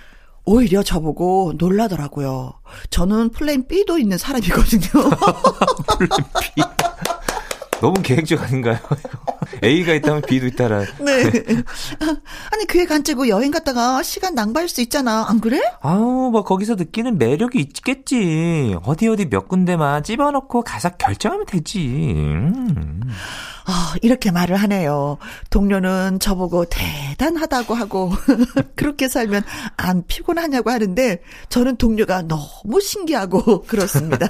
[0.45, 2.54] 오히려 저보고 놀라더라고요.
[2.89, 4.82] 저는 플랜 B도 있는 사람이거든요.
[5.97, 6.10] 플랜
[6.56, 6.62] B.
[7.82, 8.78] 너무 계획적 아닌가요?
[9.63, 10.85] A가 있다면 B도 있다라.
[10.99, 11.23] 네.
[12.51, 15.25] 아니 계획 안 짜고 여행 갔다가 시간 낭비할 수 있잖아.
[15.27, 15.62] 안 그래?
[15.81, 18.75] 아우 뭐 거기서 느끼는 매력이 있겠지.
[18.83, 21.79] 어디 어디 몇 군데만 집어넣고 가서 결정하면 되지.
[21.79, 23.01] 음.
[23.71, 25.19] 아, 이렇게 말을 하네요.
[25.51, 28.12] 동료는 저보고 대단하다고 하고,
[28.75, 29.43] 그렇게 살면
[29.77, 34.27] 안 피곤하냐고 하는데, 저는 동료가 너무 신기하고, 그렇습니다.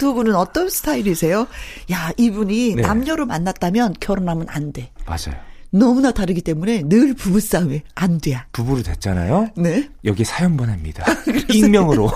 [0.00, 1.46] 두 분은 어떤 스타일이세요?
[1.92, 2.82] 야, 이분이 네.
[2.82, 4.90] 남녀로 만났다면 결혼하면 안 돼.
[5.06, 5.40] 맞아요.
[5.70, 8.46] 너무나 다르기 때문에 늘 부부싸움에 안 돼야.
[8.52, 9.50] 부부로 됐잖아요.
[9.56, 9.88] 네.
[10.04, 11.04] 여기 사연 보냅니다.
[11.52, 12.06] 익명으로.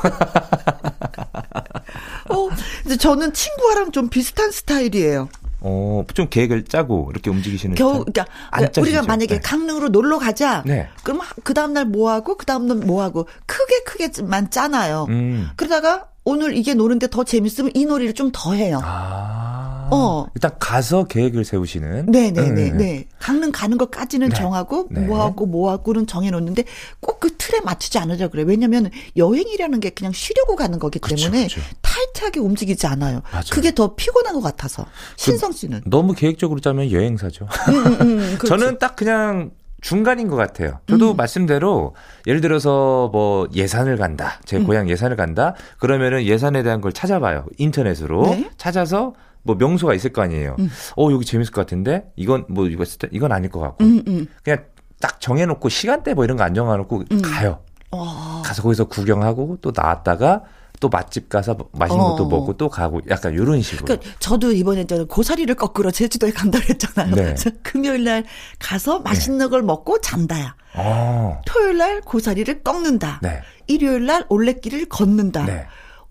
[2.31, 2.49] 어,
[2.83, 5.29] 근데 저는 친구랑 좀 비슷한 스타일이에요.
[5.61, 8.05] 어, 좀 계획을 짜고 이렇게 움직이시는 겨우?
[8.05, 9.03] 그러니까 안 우리가?
[9.03, 9.41] 만약에 네.
[9.41, 10.63] 강릉으로 놀러 가자.
[10.65, 10.89] 네.
[11.03, 15.07] 그럼 그 다음 날 뭐 하고 그 다음 날 뭐 하고 크게 크게만 짜놔요.
[15.09, 15.49] 음.
[15.57, 18.81] 그러다가 오늘 이게 노는데 더 재밌으면 이 놀이를 좀 더 해요.
[18.85, 19.89] 아.
[19.91, 20.27] 어.
[20.35, 22.07] 일단 가서 계획을 세우시는.
[22.07, 22.71] 네네네.
[22.73, 22.77] 음.
[22.77, 23.07] 네.
[23.19, 24.37] 강릉 가는 것까지는 네.
[24.37, 25.01] 정하고 네.
[25.01, 26.65] 뭐 하고 뭐 하고는 정해놓는데
[27.01, 28.43] 꼭 그 틀에 맞추지 않으려 그래.
[28.47, 31.61] 왜냐면 여행이라는 게 그냥 쉬려고 가는 거기 그쵸, 때문에 그쵸.
[31.81, 33.23] 타이트하게 움직이지 않아요.
[33.33, 33.45] 맞아요.
[33.51, 34.85] 그게 더 피곤한 것 같아서.
[35.17, 35.81] 신성 씨는.
[35.87, 37.49] 너무 계획적으로 짜면 여행사죠.
[37.69, 38.39] 음, 음, 음.
[38.47, 40.81] 저는 딱 그냥 중간인 것 같아요.
[40.89, 41.17] 저도 음.
[41.17, 41.95] 말씀대로
[42.27, 44.39] 예를 들어서 뭐 예산을 간다.
[44.41, 44.43] 음.
[44.45, 45.55] 제 고향 예산을 간다.
[45.79, 47.47] 그러면은 예산에 대한 걸 찾아봐요.
[47.59, 48.51] 인터넷으로 네.
[48.57, 50.57] 찾아서 뭐 명소가 있을 거 아니에요.
[50.59, 50.69] 음.
[50.97, 54.27] 어 여기 재밌을 것 같은데 이건 뭐 이거 이건 아닐 것 같고 음, 음.
[54.43, 54.65] 그냥
[55.01, 57.23] 딱 정해놓고 시간대 뭐 이런 거 안 정해놓고 음.
[57.23, 57.61] 가요.
[57.91, 58.43] 어.
[58.45, 60.43] 가서 거기서 구경하고 또 나왔다가
[60.81, 62.29] 또 맛집 가서 맛있는 것도 어.
[62.29, 63.87] 먹고 또 가고 약간 이런 식으로.
[63.87, 67.15] 그러니까 저도 이번에 저 고사리를 거꾸로 제주도에 간다 그랬잖아요.
[67.15, 67.23] 네.
[67.23, 68.25] 그래서 금요일 날
[68.59, 70.55] 가서 맛있는 걸 먹고 잔다야.
[70.75, 71.41] 어.
[71.47, 73.21] 토요일 날 고사리를 꺾는다.
[73.23, 73.41] 네.
[73.67, 75.47] 일요일 날 올레길을 걷는다.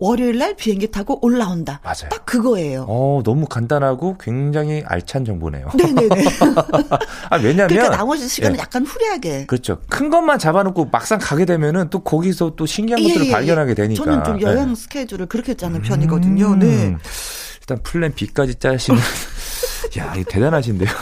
[0.00, 0.06] 네.
[0.06, 1.80] 월요일 날 비행기 타고 올라온다.
[1.82, 2.08] 맞아요.
[2.10, 2.86] 딱 그거예요.
[2.88, 5.70] 어, 너무 간단하고 굉장히 알찬 정보네요.
[5.74, 6.08] 네네네.
[7.30, 8.60] 아, 왜냐면 그러니까 나머지 시간은 예.
[8.60, 9.46] 약간 후리하게.
[9.46, 9.80] 그렇죠.
[9.88, 13.32] 큰 것만 잡아놓고 막상 가게 되면은 또 거기서 또 신기한 것들을 예, 예, 예.
[13.32, 14.04] 발견하게 되니까.
[14.04, 14.74] 저는 좀 여행 네.
[14.74, 16.46] 스케줄을 그렇게 짜는 편이거든요.
[16.52, 16.58] 음.
[16.60, 16.96] 네.
[17.60, 18.98] 일단 플랜 B까지 짜시는.
[19.98, 20.88] 야, 이거 대단하신데요.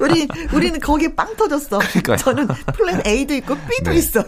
[0.00, 1.78] 우리 우리는 거기에 빵 터졌어.
[1.78, 2.16] 그러니까요.
[2.16, 3.96] 저는 플랜 A도 있고 B도 네.
[3.98, 4.24] 있어요.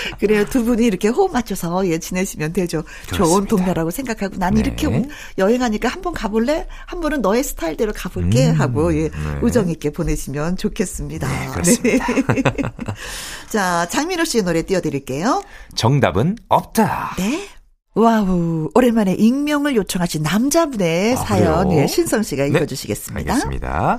[0.20, 0.44] 그래요.
[0.46, 2.82] 두 분이 이렇게 호흡 맞춰서 예 지내시면 되죠.
[3.08, 3.56] 좋은 좋습니다.
[3.56, 4.60] 동료라고 생각하고 난 네.
[4.60, 5.06] 이렇게 오-
[5.38, 6.66] 여행하니까 한 번 가볼래?
[6.86, 9.10] 한 번은 너의 스타일대로 가볼게 음, 하고 예 네.
[9.42, 11.28] 우정 있게 보내시면 좋겠습니다.
[11.28, 12.06] 네, 그렇습니다.
[12.32, 12.42] 네.
[13.50, 15.42] 자 장민호 씨의 노래 띄워드릴게요.
[15.76, 17.14] 정답은 없다.
[17.18, 17.46] 네.
[17.94, 21.70] 와우 오랜만에 익명을 요청하신 남자분의 아, 사연?
[21.72, 23.32] 예, 신성 씨가 네, 읽어주시겠습니다.
[23.32, 23.98] 알겠습니다.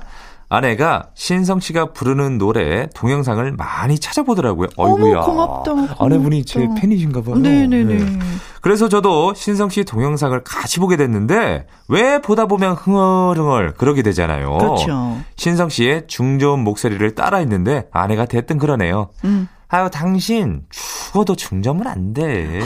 [0.54, 4.68] 아내가 신성 씨가 부르는 노래 동영상을 많이 찾아보더라고요.
[4.76, 5.22] 어이구야.
[5.22, 5.96] 고맙다, 고맙다.
[5.98, 7.36] 아내분이 제 팬이신가 봐요.
[7.36, 7.94] 네네네.
[7.94, 8.18] 네.
[8.60, 14.56] 그래서 저도 신성 씨 동영상을 같이 보게 됐는데 왜 보다 보면 흥얼흥얼 그러게 되잖아요.
[14.58, 15.18] 그렇죠.
[15.36, 19.10] 신성 씨의 중저음 목소리를 따라 했는데 아내가 대뜸 그러네요.
[19.24, 19.48] 음.
[19.68, 22.60] 아유 당신 죽어도 중저음은 안 돼.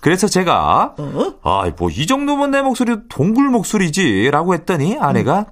[0.00, 1.34] 그래서 제가 어?
[1.42, 4.30] 아, 뭐, 이 정도면 내 목소리 동굴 목소리지.
[4.32, 5.46] 라고 했더니 아내가,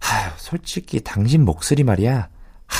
[0.00, 2.28] 하, 솔직히 당신 목소리 말이야.
[2.66, 2.76] 하,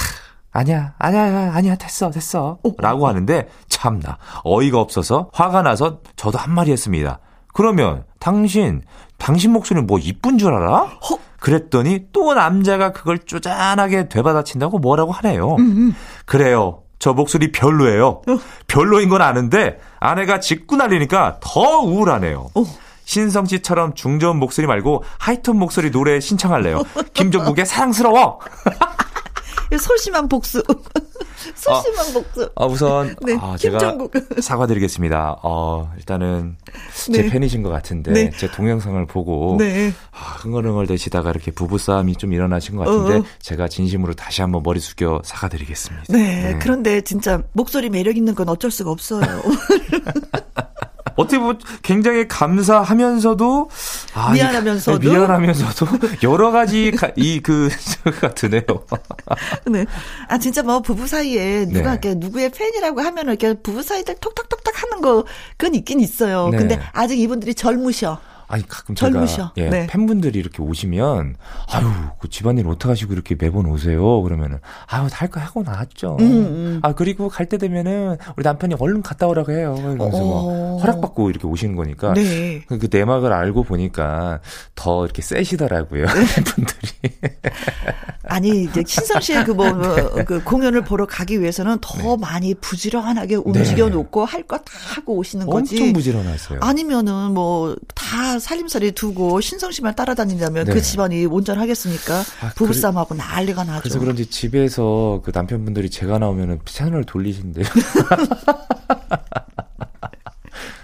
[0.52, 2.58] 아니야, 아니야, 아니야, 됐어, 됐어.
[2.78, 7.20] 라고 하는데, 참나, 어이가 없어서 화가 나서 저도 한마디 했습니다.
[7.54, 8.82] 그러면, 당신,
[9.18, 10.98] 당신 목소리는 뭐 이쁜 줄 알아?
[11.38, 15.56] 그랬더니 또 남자가 그걸 쪼잔하게 되받아친다고 뭐라고 하네요.
[16.26, 16.82] 그래요.
[16.98, 18.20] 저 목소리 별로예요.
[18.66, 22.50] 별로인 건 아는데 아내가 짖고 날리니까 더 우울하네요.
[23.10, 26.84] 신성 씨처럼 중저음 목소리 말고 하이톤 목소리 노래 신청할래요.
[27.12, 28.38] 김종국의 사랑스러워.
[29.80, 30.62] 소심한 복수.
[31.56, 32.48] 소심한 복수.
[32.54, 33.96] 아, 우선 네, 아, 제가.
[34.40, 35.38] 사과드리겠습니다.
[35.42, 36.56] 어, 일단은
[36.94, 37.28] 제 네.
[37.28, 38.30] 팬이신 것 같은데 네.
[38.38, 39.92] 제 동영상을 보고 네.
[40.12, 43.24] 아, 흥얼흥얼 되시다가 이렇게 부부싸움이 좀 일어나신 것 같은데 어.
[43.40, 46.04] 제가 진심으로 다시 한번 머리 숙여 사과드리겠습니다.
[46.10, 46.56] 네.
[46.62, 49.26] 그런데 진짜 목소리 매력 있는 건 어쩔 수가 없어요.
[51.16, 53.70] 어떻게 보면 굉장히 감사하면서도
[54.14, 54.96] 아, 미안하면서도?
[54.96, 55.86] 이- 네, 미안하면서도
[56.22, 57.68] 여러 가지 이그
[58.20, 58.62] 같으네요.
[59.70, 59.86] 네.
[60.28, 61.90] 아, 진짜 뭐 부부 사이에 누가 네.
[61.92, 65.24] 이렇게 누구의 팬이라고 하면 이렇게 부부 사이들 톡톡톡톡 하는 거,
[65.56, 66.48] 그건 있긴 있어요.
[66.50, 66.58] 네.
[66.58, 68.18] 근데 아직 이분들이 젊으셔.
[68.50, 69.52] 아니 가끔 제가 젊으셔.
[69.58, 69.86] 예, 네.
[69.86, 71.36] 팬분들이 이렇게 오시면
[71.72, 71.86] 아유
[72.18, 76.16] 그 집안일 어떡하시고 이렇게 매번 오세요 그러면은 아유 다 할 거 하고 나왔죠.
[76.18, 76.80] 음, 음.
[76.82, 79.76] 아 그리고 갈 때 되면은 우리 남편이 얼른 갔다 오라고 해요.
[79.78, 80.74] 이러면서 어.
[80.76, 82.64] 막 허락받고 이렇게 오시는 거니까 네.
[82.66, 84.40] 그 내막을 알고 보니까
[84.74, 86.90] 더 이렇게 세시더라고요 팬분들이.
[88.24, 89.72] 아니 이제 신성 씨의 그뭐
[90.26, 92.16] 그 공연을 보러 가기 위해서는 더 네.
[92.20, 93.90] 많이 부지런하게 움직여 네.
[93.90, 94.64] 놓고 할 거 다
[94.96, 95.76] 하고 오시는 거지.
[95.76, 96.58] 엄청 부지런하세요.
[96.62, 100.74] 아니면은 뭐 다 살림살이 두고 신성 씨만 따라다닌다면 그 네.
[100.74, 102.22] 그 집안이 온전하겠습니까?
[102.40, 103.82] 아, 부부싸움하고 난리가 나죠.
[103.82, 107.64] 그래서 그런지 집에서 그 남편분들이 제가 나오면은 채널 돌리신대요.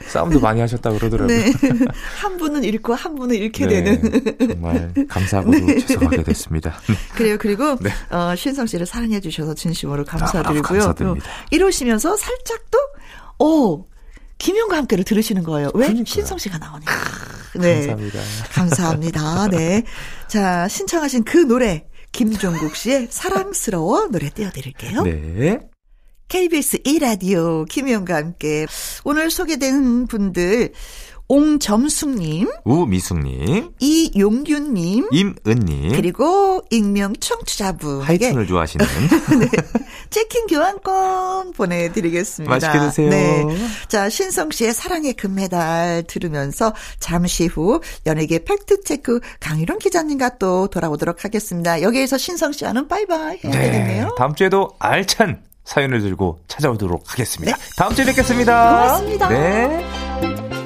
[0.06, 1.36] 싸움도 많이 하셨다 그러더라고요.
[1.36, 1.52] 네.
[2.20, 3.82] 한 분은 잃고 한 분은 잃게 네.
[3.82, 4.24] 되는.
[4.48, 5.78] 정말 감사하고 네.
[5.78, 6.74] 죄송하게 됐습니다.
[7.14, 7.36] 그래요.
[7.38, 7.90] 그리고 네.
[8.14, 10.80] 어, 신성 씨를 사랑해 주셔서 진심으로 감사드리고요.
[10.80, 11.26] 아, 감사드립니다.
[11.50, 12.78] 이러시면서 살짝 또
[13.44, 13.86] 오.
[14.38, 15.70] 김용과 함께를 들으시는 거예요.
[15.74, 15.86] 왜?
[15.86, 16.04] 그러니까요.
[16.04, 16.92] 신성 씨가 나오니까.
[17.60, 17.86] 네.
[17.86, 18.20] 감사합니다.
[18.52, 19.48] 감사합니다.
[19.48, 19.82] 네.
[20.28, 25.02] 자, 신청하신 그 노래, 김종국 씨의 사랑스러워 노래 띄워드릴게요.
[25.02, 25.58] 네.
[26.28, 28.66] KBS 1라디오 김희영과 함께
[29.04, 30.72] 오늘 소개된 분들
[31.28, 38.02] 옹점숙님, 우미숙님, 이용균님, 임은님, 그리고 익명 청취자분.
[38.02, 38.86] 하이튼을 좋아하시는.
[39.40, 39.48] 네.
[40.10, 42.54] 치킨 교환권 보내드리겠습니다.
[42.54, 43.10] 맛있게 드세요.
[43.10, 43.44] 네.
[43.88, 51.82] 자, 신성 씨의 사랑의 금메달 들으면서 잠시 후 연예계 팩트체크 강희룡 기자님과 또 돌아오도록 하겠습니다.
[51.82, 53.70] 여기에서 신성 씨와는 바이바이 해야 네.
[53.70, 54.14] 되겠네요.
[54.16, 57.56] 다음 주에도 알찬 사연을 들고 찾아오도록 하겠습니다.
[57.56, 57.62] 네.
[57.76, 58.82] 다음 주에 뵙겠습니다.
[58.82, 59.28] 고맙습니다.
[59.28, 60.65] 네.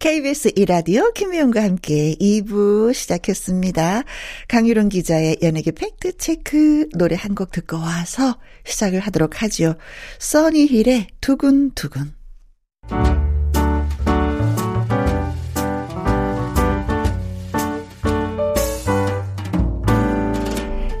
[0.00, 4.04] KBS 이라디오 김혜영과 함께 2부 시작했습니다.
[4.48, 9.74] 강유론 기자의 연예계 팩트체크 노래 한 곡 듣고 와서 시작을 하도록 하지요.
[10.18, 12.14] 써니힐의 두근두근.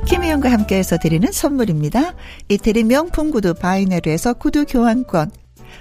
[0.06, 2.14] 김혜영과 함께해서 드리는 선물입니다.
[2.48, 5.30] 이태리 명품 구두 바이네르에서 구두 교환권,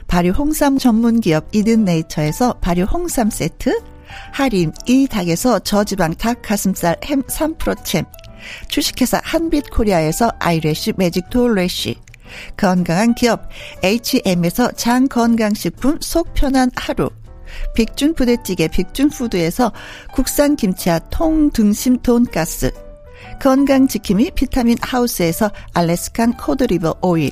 [0.07, 3.79] 발효 홍삼 전문 기업 이든 네이처에서 발효 홍삼 세트,
[4.33, 8.05] 하림 이 닭에서 저지방 닭 가슴살 햄 3%챔,
[8.67, 11.95] 주식회사 한빛 코리아에서 아이래쉬 매직 톨래쉬,
[12.57, 13.49] 건강한 기업
[13.83, 17.09] H&M에서 장 건강식품 속 편한 하루,
[17.75, 19.71] 빅준 부대찌개 빅준푸드에서
[20.13, 22.71] 국산 김치와 통 등심 돈가스,
[23.41, 27.31] 건강지킴이 비타민 하우스에서 알래스칸 코드리버 오일,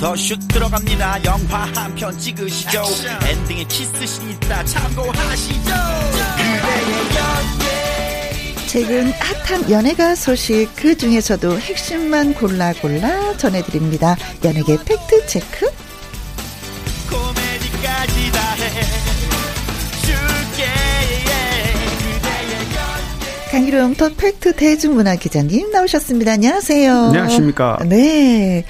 [0.00, 2.82] 더슛 들어갑니다 영화 한 편 찍으시죠
[3.28, 5.72] 엔딩에 키스신 있다 참고하시죠
[8.66, 14.16] 최근 핫한 연예가 소식 그 중에서도 핵심만 골라 골라 전해드립니다.
[14.44, 15.66] 연예계 팩트 체크.
[17.08, 18.70] 코미디까지 다해
[23.52, 26.32] 강일홍 더팩트 대중문화 기자님 나오셨습니다.
[26.32, 26.92] 안녕하세요.
[26.92, 27.78] 안녕하십니까.
[27.86, 28.64] 네.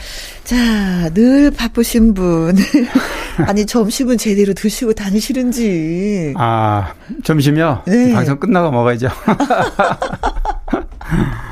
[0.44, 2.54] 자, 늘 바쁘신 분.
[3.48, 6.34] 아니, 점심은 제대로 드시고 다니시는지.
[6.36, 6.92] 아,
[7.24, 7.84] 점심이요?
[7.86, 8.12] 네.
[8.12, 9.08] 방송 끝나고 먹어야죠.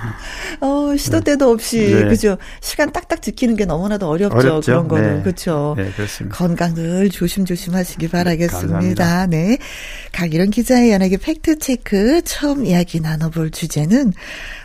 [0.62, 1.32] 어, 시도 네.
[1.32, 2.04] 때도 없이 네.
[2.04, 2.38] 그죠.
[2.60, 4.36] 시간 딱딱 지키는 게 너무나도 어렵죠.
[4.36, 4.72] 어렵죠?
[4.72, 5.22] 그런 거는 네.
[5.22, 5.74] 그렇죠.
[5.76, 6.36] 네, 그렇습니다.
[6.36, 8.60] 건강 늘 조심조심 하시기 바라겠습니다.
[8.60, 9.26] 감사합니다.
[9.26, 9.58] 네.
[10.12, 14.12] 강일원 기자의 연예계 팩트 체크 처음 이야기 나눠볼 주제는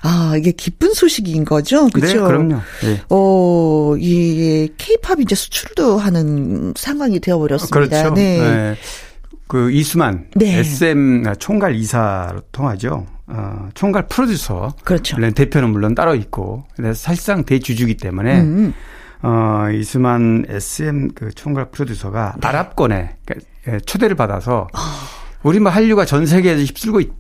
[0.04, 1.88] 아, 이게 기쁜 소식인 거죠.
[1.90, 2.22] 그렇죠?
[2.22, 2.56] 네, 그럼요.
[2.84, 3.02] 네.
[3.10, 7.74] 어, 이 케이팝 이제 수출도 하는 상황이 되어 버렸습니다.
[7.74, 8.14] 그렇죠.
[8.14, 8.76] 네.
[9.48, 9.60] 네.
[9.60, 10.60] 그 이수만 네.
[10.60, 13.06] SM 총괄 이사로 통하죠.
[13.28, 14.74] 어, 총괄 프로듀서.
[14.84, 15.16] 그렇죠.
[15.18, 16.66] 물론 대표는 물론 따로 있고.
[16.94, 18.74] 사실상 대주주기 때문에 음.
[19.24, 22.48] 어, 이수만 SM 그 총괄 프로듀서가 네.
[22.48, 25.08] 아랍권에 그러니까, 예, 초대를 받아서 아.
[25.44, 27.12] 우리 뭐 한류가 전 세계에서 휩쓸고 있,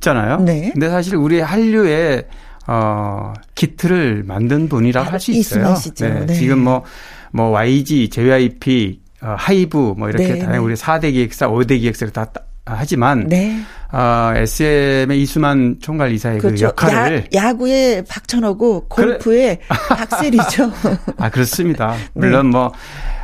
[0.00, 0.70] 잖아요 네.
[0.72, 2.24] 근데 사실 우리 한류의
[2.66, 5.74] 어, 기틀을 만든 분이라고 할 수 있어요.
[5.74, 6.08] 씨죠.
[6.26, 6.34] 네.
[6.34, 6.82] 지금 뭐,
[7.32, 10.58] 뭐 YG, JYP, 어, 하이브 뭐 이렇게 네, 다 네.
[10.58, 13.58] 우리 4대 기획사, 5대 기획사를 다 따- 하지만 네.
[13.92, 16.66] 어, SM의 이수만 총괄 이사의 그 그렇죠.
[16.66, 19.58] 역할을 야, 야구에 박천호고 골프에
[19.88, 20.70] 박세리죠.
[21.18, 21.94] 아, 그렇습니다.
[22.14, 22.26] 네.
[22.26, 22.72] 물론 뭐,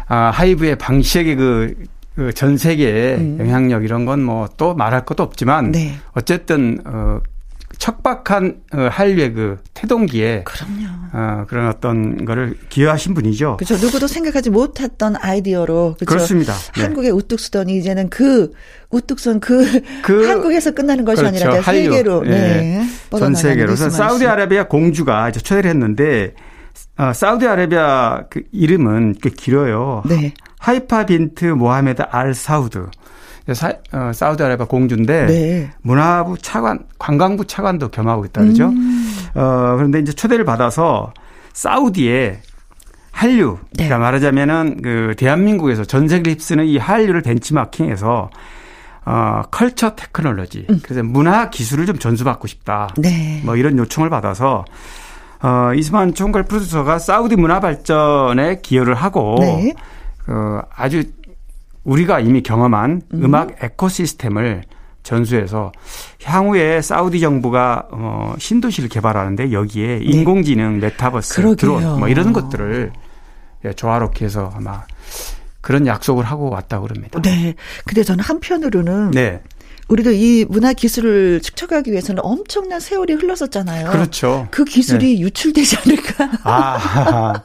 [0.09, 1.75] 아, 하이브의 방식의 그,
[2.17, 5.73] 그 전 세계의 영향력 이런 건 뭐 또 말할 것도 없지만 음.
[5.73, 5.95] 네.
[6.15, 7.21] 어쨌든, 어,
[7.79, 10.87] 척박한 어, 한류의 그 태동기에 그럼요.
[11.13, 13.57] 어, 그런 어떤 거를 기여하신 분이죠.
[13.59, 13.77] 그렇죠.
[13.85, 16.05] 누구도 생각하지 못했던 아이디어로 그렇죠.
[16.05, 16.55] 그렇습니다.
[16.77, 16.83] 네.
[16.83, 18.53] 한국의 우뚝 수던이 이제는 그
[18.91, 21.47] 우뚝 선그 그- 한국에서 끝나는 것이 그렇죠.
[21.47, 21.83] 아니라 한류.
[21.91, 22.31] 세계로 예.
[22.31, 22.85] 네.
[23.17, 23.77] 전 세계로.
[23.77, 26.35] 사우디아라비아 공주가 이제 초대를 했는데,
[26.99, 30.03] 어, 사우디아라비아 그 이름은 꽤 길어요.
[30.09, 30.35] 네.
[30.59, 32.87] 하이파 빈트 모하메드 알 사우드.
[33.55, 35.71] 사, 어, 사우디아라비아 공주인데 네.
[35.83, 38.69] 문화부 차관, 관광부 차관도 겸하고 있다 그러죠.
[38.69, 39.17] 음.
[39.35, 41.13] 어, 그런데 이제 초대를 받아서
[41.53, 42.41] 사우디에
[43.11, 43.85] 한류, 네.
[43.85, 48.31] 그러니까 말하자면은 그 대한민국에서 전 세계를 휩쓰는 이 한류를 벤치마킹해서
[49.07, 52.89] 어, culture technology, 그래서 문화 기술을 좀 전수받고 싶다.
[52.99, 53.03] 음.
[53.03, 53.41] 네.
[53.45, 54.65] 뭐 이런 요청을 받아서
[55.43, 59.75] 어, 이스만 총괄 프로듀서가 사우디 문화 발전에 기여를 하고 네.
[60.27, 61.05] 어, 아주
[61.89, 63.35] 우리가 이미 경험한 음.
[63.35, 64.63] 악 에코시스템을
[65.03, 65.73] 전수해서
[66.23, 71.43] 향후에 사우디 정부가 어, 신도시를 개발하는데 여기에 인공지능, 메타버스, 네.
[71.43, 71.57] 그러게요.
[71.57, 72.93] 드론 뭐 이런 것들을
[73.65, 74.85] 예, 조화롭게 해서 아마
[75.63, 77.21] 그런 약속을 하고 왔다고 그럽니다.
[77.23, 77.55] 네.
[77.87, 79.41] 근데 저는 한편으로는 네.
[79.89, 83.91] 우리도 이 문화 기술을 축적하기 위해서는 엄청난 세월이 흘렀었잖아요.
[83.91, 84.47] 그렇죠.
[84.51, 86.31] 그 기술이 유출되지 않을까.
[86.45, 87.43] 아,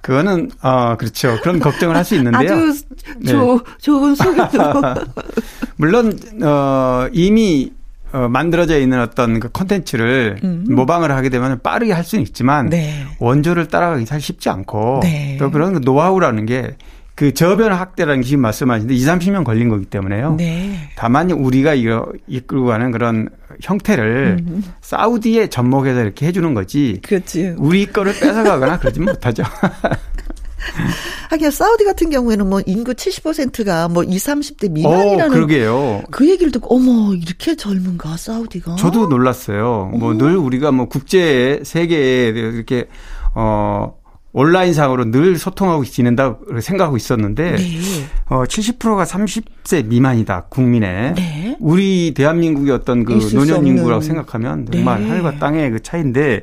[0.00, 1.38] 그거는 어 그렇죠.
[1.42, 2.40] 그런 걱정을 할 수 있는데요.
[2.54, 2.84] 아주
[3.18, 3.32] 네.
[3.32, 4.48] 조, 좋은 소개로.
[5.76, 7.72] 물론 어 이미
[8.12, 12.70] 어, 만들어져 있는 어떤 그 콘텐츠를 모방을 하게 되면 빠르게 할 수는 있지만 음.
[12.70, 13.04] 네.
[13.18, 15.36] 원조를 따라가기 사실 쉽지 않고 네.
[15.38, 16.76] 또 그런 그 노하우라는 게
[17.18, 20.36] 그 저변 학대라는 게 지금 말씀하신데 2, 30년 걸린 거기 때문에요.
[20.36, 20.88] 네.
[20.94, 23.28] 다만 우리가 이거 이끌고 가는 그런
[23.60, 24.38] 형태를
[24.82, 27.56] 사우디에 접목해서 이렇게 해주는 거지 그렇지.
[27.58, 29.42] 우리 거를 뺏어가거나 그러지 못하죠.
[31.30, 36.04] 하긴 사우디 같은 경우에는 뭐 인구 70%가 뭐 20, 30대 어, 미만이라는 그러게요.
[36.12, 38.76] 그 얘기를 듣고 어머 이렇게 젊은가 사우디가.
[38.76, 39.90] 저도 놀랐어요.
[39.98, 42.86] 뭐 늘 우리가 뭐 국제 세계에 이렇게
[43.34, 43.97] 어
[44.38, 47.80] 온라인상으로 늘 소통하고 지낸다 생각하고 있었는데 네.
[48.26, 51.56] 어 70%가 30세 미만이다 국민의 네.
[51.58, 54.00] 우리 대한민국의 어떤 그 노년 인구라고.
[54.00, 55.08] 생각하면 정말 네.
[55.08, 56.42] 하늘과 땅의 그 차이인데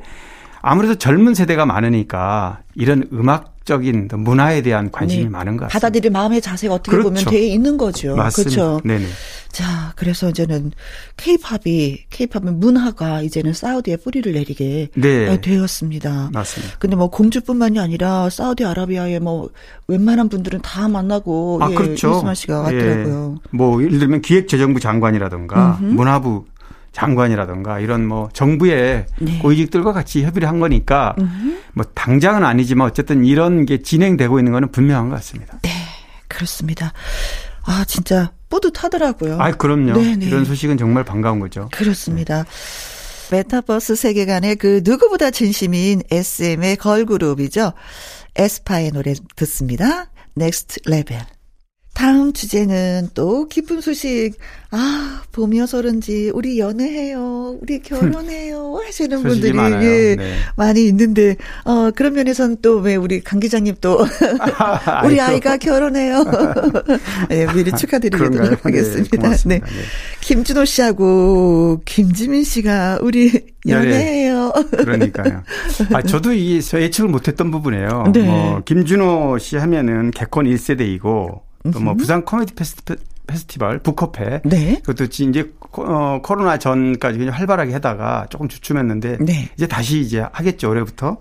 [0.62, 5.30] 아무래도 젊은 세대가 많으니까 이런 음악 적인 문화에 대한 관심이 네.
[5.30, 5.74] 많은 것 같습니다.
[5.74, 7.10] 받아들일 마음의 자세가 어떻게 그렇죠.
[7.10, 8.16] 보면 돼 있는 거죠.
[8.16, 8.56] 맞습니다.
[8.56, 8.82] 그렇죠.
[8.86, 9.06] 네네.
[9.52, 10.72] 자, 그래서 이제는
[11.18, 15.42] 케이팝이 케이팝의 문화가 이제는 사우디에 뿌리를 내리게 네.
[15.42, 16.30] 되었습니다.
[16.32, 16.76] 맞습니다.
[16.78, 19.50] 근데 뭐 공주뿐만이 아니라 사우디아라비아에 뭐
[19.88, 22.22] 웬만한 분들은 다 만나고 아, 예, 그렇죠.
[22.36, 23.38] 씨가 왔더라고요.
[23.38, 23.58] 예.
[23.58, 26.46] 뭐 예를 들면 기획재정부 장관이라든가 문화부
[26.96, 29.40] 장관이라든가 이런 뭐 정부의 네.
[29.40, 31.14] 고위직들과 같이 협의를 한 거니까
[31.74, 35.60] 뭐 당장은 아니지만 어쨌든 이런 게 진행되고 있는 거는 분명한 것 같습니다.
[35.62, 35.70] 네,
[36.30, 36.94] 그렇습니다.
[37.66, 39.38] 아, 진짜 뿌듯하더라고요.
[39.42, 39.94] 아, 그럼요.
[39.94, 40.26] 네네.
[40.26, 41.68] 이런 소식은 정말 반가운 거죠.
[41.74, 42.46] 그렇습니다.
[43.30, 47.74] 메타버스 세계관의 그 누구보다 진심인 SM의 걸그룹이죠.
[48.38, 50.12] 에스파의 노래 듣습니다.
[50.36, 51.20] Next Level.
[51.96, 54.34] 다음 주제는 또 기쁜 소식.
[54.72, 57.58] 아, 봄이어서 그런지 우리 연애해요.
[57.62, 58.82] 우리 결혼해요.
[58.86, 59.58] 하시는 분들이.
[59.58, 60.36] 예, 네.
[60.58, 64.00] 많이 있는데 어 그런 면에서는 또 왜 우리 강 기자님 또
[65.06, 65.22] 우리.
[65.22, 66.26] 아이가 결혼해요.
[67.32, 68.66] 예, 미리 축하드리도록?
[68.66, 69.10] 하겠습니다.
[69.12, 69.66] 네, 고맙습니다.
[69.66, 69.74] 네.
[69.74, 69.82] 네.
[70.20, 73.32] 김준호 씨하고 김지민 씨가 우리
[73.68, 74.52] 연애해요.
[74.72, 75.42] 그러니까요.
[75.94, 78.12] 아, 저도 이 예측을 못했던 부분이에요.
[78.14, 78.24] 네.
[78.24, 81.40] 뭐 김준호 씨 하면은 개콘 1세대이고
[81.74, 82.96] 또 뭐 부산 코미디 페스티,
[83.28, 84.80] 페스티벌 북커페 네.
[84.86, 89.50] 그것도 이제 코- 어, 코로나 전까지 그냥 활발하게 하다가 조금 주춤했는데 네.
[89.58, 91.18] 이제 다시 이제 하겠죠 올해부터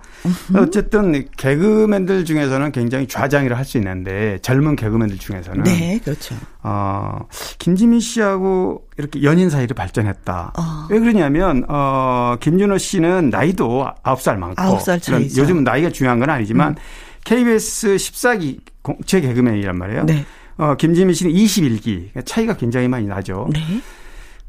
[0.55, 6.35] 어쨌든 개그맨들 중에서는 굉장히 좌장이라 할 수 있는데 젊은 개그맨들 중에서는 네, 그렇죠.
[6.63, 7.21] 어,
[7.59, 10.53] 김지민 씨하고 이렇게 연인 사이를 발전했다.
[10.57, 10.87] 어.
[10.91, 14.61] 왜 그러냐면, 어, 김준호 씨는 나이도 9살 많고.
[14.63, 15.43] 아홉 살 물론 차이죠.
[15.43, 16.77] 요즘 나이가 중요한 건 아니지만,
[17.25, 20.05] KBS 14기 공채 개그맨이란 말이에요.
[20.05, 20.25] 네.
[20.59, 22.25] 어, 김지민 씨는 21기.
[22.25, 23.49] 차이가 굉장히 많이 나죠.
[23.53, 23.59] 네.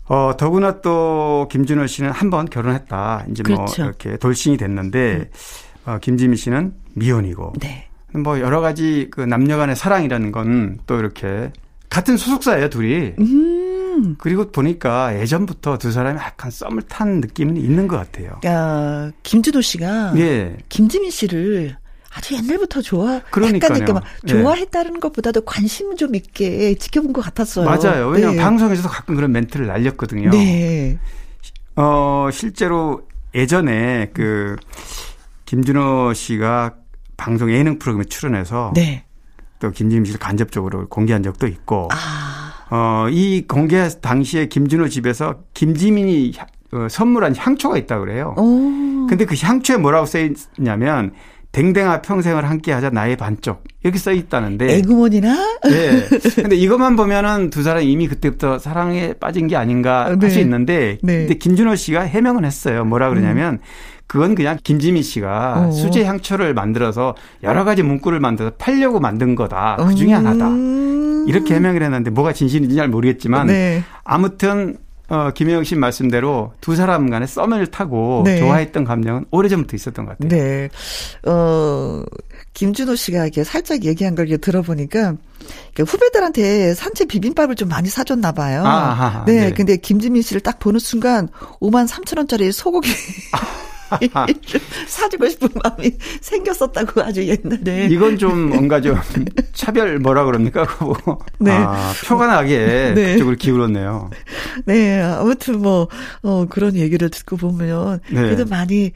[0.07, 3.25] 어, 더구나 또 김준호 씨는 한 번 결혼했다.
[3.31, 3.83] 이제 뭐 그렇죠.
[3.85, 5.31] 이렇게 돌싱이 됐는데
[5.85, 7.87] 어, 김지민 씨는 미혼이고 네.
[8.13, 11.51] 뭐 여러 가지 그 남녀 간의 사랑이라는 건 또 이렇게
[11.89, 13.13] 같은 소속사예요, 둘이.
[13.19, 14.15] 음.
[14.19, 18.31] 그리고 보니까 예전부터 두 사람이 약간 썸을 탄 느낌이 있는 것 같아요.
[18.45, 20.57] 야, 김준호 씨가 예.
[20.69, 21.77] 김지민 씨를
[22.17, 23.81] 아주 옛날부터 좋아, 그러니까요.
[23.81, 24.27] 약간 예.
[24.27, 27.65] 좋아했다는 것보다도 관심 좀 있게 지켜본 것 같았어요.
[27.65, 28.07] 맞아요.
[28.07, 28.41] 왜냐하면 네.
[28.41, 30.29] 방송에서도 가끔 그런 멘트를 날렸거든요.
[30.29, 30.97] 네.
[31.75, 33.01] 어, 실제로
[33.33, 34.55] 예전에 그
[35.45, 36.75] 김준호 씨가
[37.17, 39.03] 방송 예능 프로그램에 출연해서 네.
[39.59, 46.33] 또 김지민 씨를 간접적으로 공개한 적도 있고 아, 어, 이 공개 당시에 김준호 집에서 김지민이
[46.37, 48.33] 향- 어, 선물한 향초가 있다 그래요.
[48.37, 49.07] 오.
[49.07, 51.13] 근데 그 향초에 뭐라고 써 있냐면
[51.55, 54.75] 댕댕아 평생을 함께하자 나의 반쪽 이렇게 써 있다는데.
[54.75, 55.59] 애구먼이나?
[55.67, 56.03] 예.
[56.35, 60.17] 근데 이것만 보면은 두 사람 이미 그때부터 사랑에 빠진 게 아닌가 네.
[60.19, 60.97] 할수 있는데.
[61.01, 61.19] 네.
[61.19, 62.83] 근데 김준호 씨가 해명은 했어요.
[62.83, 63.59] 뭐라 그러냐면
[64.05, 65.71] 그건 그냥 김지민 씨가 어.
[65.71, 69.77] 수제 향초를 만들어서 여러 가지 문구를 만들어서 팔려고 만든 거다.
[69.79, 70.49] 그 중에 하나다.
[70.49, 71.25] 음.
[71.29, 73.81] 이렇게 해명을 했는데 뭐가 진실인지 잘 모르겠지만 네.
[74.03, 74.75] 아무튼
[75.07, 78.39] 어, 김혜영 씨 말씀대로 두 사람 간에 썸을 타고 네.
[78.39, 80.29] 좋아했던 감정은 오래전부터 있었던 것 같아요.
[80.29, 80.69] 네.
[81.29, 82.03] 어,
[82.53, 85.15] 김준호 씨가 이렇게 살짝 얘기한 걸 들어보니까
[85.77, 88.63] 후배들한테 산채 비빔밥을 좀 많이 사줬나 봐요.
[88.65, 89.51] 아하, 네, 네.
[89.51, 91.27] 근데 김지민 씨를 딱 보는 순간
[91.61, 92.89] 5만 3천 원짜리 소고기
[94.87, 97.87] 사주고 싶은 마음이 생겼었다고 아주 옛날에.
[97.89, 98.97] 이건 좀 뭔가 좀
[99.53, 100.67] 차별 뭐라 그럽니까?
[101.39, 101.51] 네.
[101.51, 103.13] 아, 표가 나게 네.
[103.13, 104.09] 그쪽으로 기울었네요.
[104.65, 105.87] 네, 아무튼 뭐,
[106.23, 108.21] 어, 그런 얘기를 듣고 보면, 네.
[108.21, 108.91] 그래도 많이,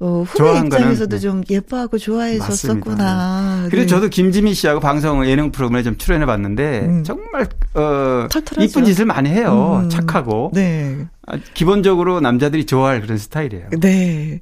[0.00, 1.20] 어, 후배 입장에서도 네.
[1.20, 3.66] 좀 예뻐하고 좋아해 줬었구나.
[3.70, 3.86] 그래서 네.
[3.86, 7.04] 저도 김지민 씨하고 방송 예능 프로그램에 좀 출연해 봤는데 음.
[7.04, 8.62] 정말 어 털털하죠.
[8.62, 9.80] 이쁜 짓을 많이 해요.
[9.84, 9.88] 음.
[9.88, 11.06] 착하고 네.
[11.26, 13.70] 아, 기본적으로 남자들이 좋아할 그런 스타일이에요.
[13.80, 14.40] 네.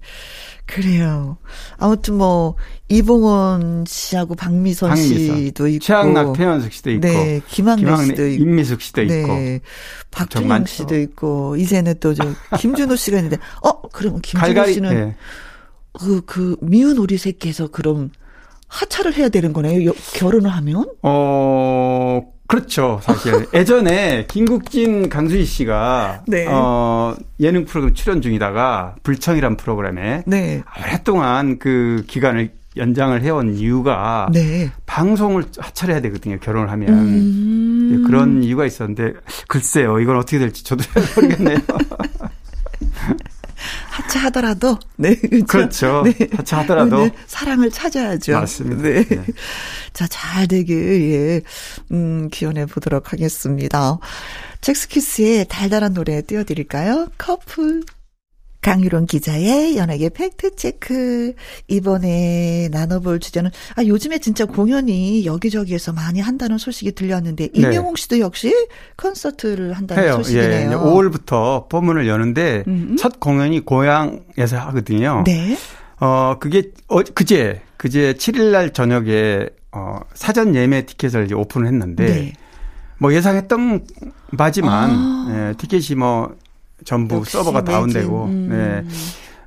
[0.66, 1.36] 그래요.
[1.76, 2.54] 아무튼 뭐,
[2.88, 5.78] 이봉원 씨하고 박미선, 박미선, 씨도 있고.
[5.84, 8.42] 최양락, 태연숙 씨도 있고 네, 김학래 김학래, 씨도 있고.
[8.42, 9.60] 임미숙 씨도 있고 네.
[10.10, 10.72] 박준영 많죠.
[10.72, 12.24] 씨도 있고, 이제는 또 저,
[12.58, 15.16] 김준호 씨가 있는데, 어, 그러면 김준호 갈갈이 씨는 예.
[15.92, 18.10] 그, 그, 미운 우리 새끼에서 그럼
[18.68, 19.90] 하차를 해야 되는 거네요?
[19.90, 20.86] 여- 결혼을 하면?
[21.02, 21.10] 어,
[22.52, 23.00] 그렇죠.
[23.02, 23.46] 사실.
[23.54, 26.46] 예전에 김국진, 강수희 씨가 네.
[26.48, 30.62] 어, 예능 프로그램 출연 중이다가 불청이란 프로그램에 네.
[30.78, 34.70] 오랫동안 그 기간을 연장을 해온 이유가 네.
[34.84, 36.38] 방송을 하차를 해야 되거든요.
[36.40, 36.88] 결혼을 하면.
[36.90, 37.90] 음.
[37.92, 39.14] 예, 그런 이유가 있었는데
[39.48, 39.98] 글쎄요.
[40.00, 41.58] 이건 어떻게 될지 저도 잘 모르겠네요.
[43.90, 45.14] 하차하더라도, 네.
[45.46, 46.02] 그렇죠.
[46.02, 46.02] 그렇죠.
[46.04, 46.28] 네.
[46.36, 47.04] 하차하더라도.
[47.04, 48.32] 네, 사랑을 찾아야죠.
[48.32, 48.82] 맞습니다.
[48.82, 49.04] 네.
[49.04, 49.24] 네.
[49.92, 51.40] 자, 잘 되길, 예,
[51.92, 53.98] 음, 기원해 보도록 하겠습니다.
[54.60, 57.08] 잭스키스의 달달한 노래 띄워드릴까요?
[57.18, 57.82] 커플.
[58.62, 61.34] 강유론 기자의 연예계 팩트체크.
[61.66, 68.54] 이번에 나눠볼 주제는, 아, 요즘에 진짜 공연이 여기저기에서 많이 한다는 소식이 들렸는데, 임영웅 씨도 역시
[68.96, 70.08] 콘서트를 한다는 네.
[70.08, 70.18] 해요.
[70.20, 70.22] 예.
[70.22, 70.66] 소식이네요.
[70.68, 72.96] 이제 5월부터 포문을 여는데 음.
[72.96, 75.24] 첫 공연이 고향에서 하거든요.
[75.26, 75.56] 네.
[75.98, 82.32] 어, 그게, 어, 그제, 그제 7일날 저녁에, 어, 사전 예매 티켓을 이제 오픈을 했는데, 네.
[82.98, 83.84] 뭐 예상했던
[84.38, 85.48] 바지만, 아.
[85.50, 86.36] 예, 티켓이 뭐
[86.84, 87.64] 전부 서버가.
[87.64, 88.48] 다운되고, 음.
[88.50, 88.84] 네.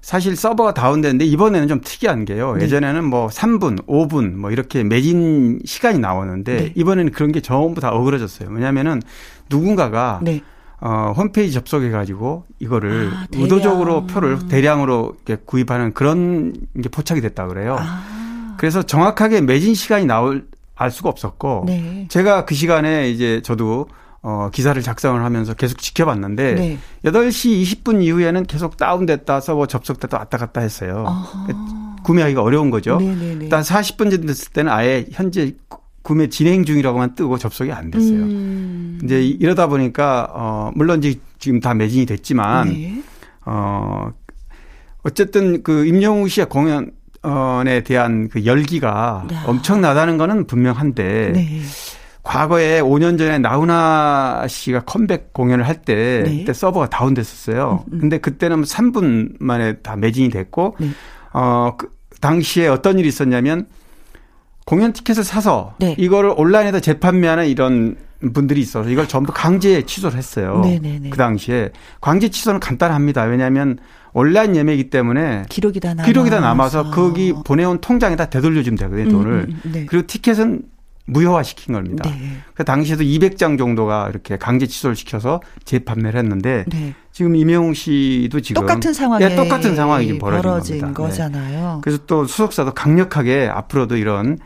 [0.05, 2.53] 사실 서버가 다운됐는데 이번에는 좀 특이한 게요.
[2.53, 2.65] 네.
[2.65, 6.71] 예전에는 뭐 3분, 5분 뭐 이렇게 매진 시간이 나오는데 네.
[6.75, 8.49] 이번에는 그런 게 전부 다 어그러졌어요.
[8.51, 9.01] 왜냐면은
[9.49, 10.43] 누군가가 네.
[10.79, 13.25] 어, 홈페이지 접속해 가지고 이거를 아.
[13.33, 15.15] 의도적으로 표를 대량으로
[15.45, 17.77] 구입하는 그런 게 포착이 됐다 그래요.
[17.79, 18.55] 아.
[18.59, 22.05] 그래서 정확하게 매진 시간이 나올 알 수가 없었고 네.
[22.09, 23.88] 제가 그 시간에 이제 저도
[24.28, 26.78] 어 기사를 작성을 하면서 계속 지켜봤는데 네.
[27.03, 31.03] 8시 20분 이후에는 계속 다운됐다 서버 접속됐다 왔다 갔다 했어요.
[31.07, 31.47] 아하.
[32.03, 32.97] 구매하기가 어려운 거죠.
[32.97, 33.43] 네네네.
[33.45, 38.17] 일단 40분 정도 됐을 때는 아예 현재 구- 구매 진행 중이라고만 뜨고 접속이 안 됐어요.
[38.17, 38.99] 음.
[39.03, 43.03] 이제 이러다 보니까 어 물론 이제 지금 다 매진이 됐지만 네.
[43.45, 44.11] 어
[45.03, 46.89] 어쨌든 그 임영웅 씨의 공연
[47.67, 49.43] 에 대한 그 열기가 야.
[49.47, 51.61] 엄청나다는 거는 분명한데 네.
[52.26, 56.38] 과거에 5년 전에 나훈아 씨가 컴백 공연을 할때 네.
[56.39, 57.86] 그때 서버가 다운됐었어요.
[57.88, 57.99] 음, 음.
[58.01, 60.89] 근데 그때는 3분 만에 다 매진이 됐고 네.
[61.32, 63.67] 어 그 당시에 어떤 일이 있었냐면
[64.65, 65.95] 공연 티켓을 사서 네.
[65.97, 67.97] 이거를 온라인에다 재판매하는 이런
[68.34, 70.61] 분들이 있어서 이걸 전부 강제 취소를 했어요.
[70.63, 71.09] 네네네.
[71.11, 71.69] 그 당시에
[72.01, 73.23] 강제 취소는 간단합니다.
[73.23, 73.78] 왜냐하면
[74.13, 76.07] 온라인 예매이기 때문에 기록이 다 남아.
[76.07, 79.32] 기록이 다 남아서 거기 보내온 통장에다 되돌려주면 되거든요, 돈을.
[79.32, 79.86] 음, 음, 네.
[79.86, 80.63] 그리고 티켓은
[81.05, 82.09] 무효화시킨 겁니다.
[82.09, 82.37] 네.
[82.53, 86.93] 그 당시에도 200장 정도가 이렇게 강제 취소를 시켜서 재판매를 했는데 네.
[87.11, 90.87] 지금 임영웅 씨도 지금 똑같은 상황에 예, 똑같은 상황이 지금 벌어진, 벌어진 겁니다.
[90.87, 91.07] 네.
[91.07, 91.81] 거잖아요.
[91.83, 94.37] 그래서 또 수석사도 강력하게 앞으로도 이런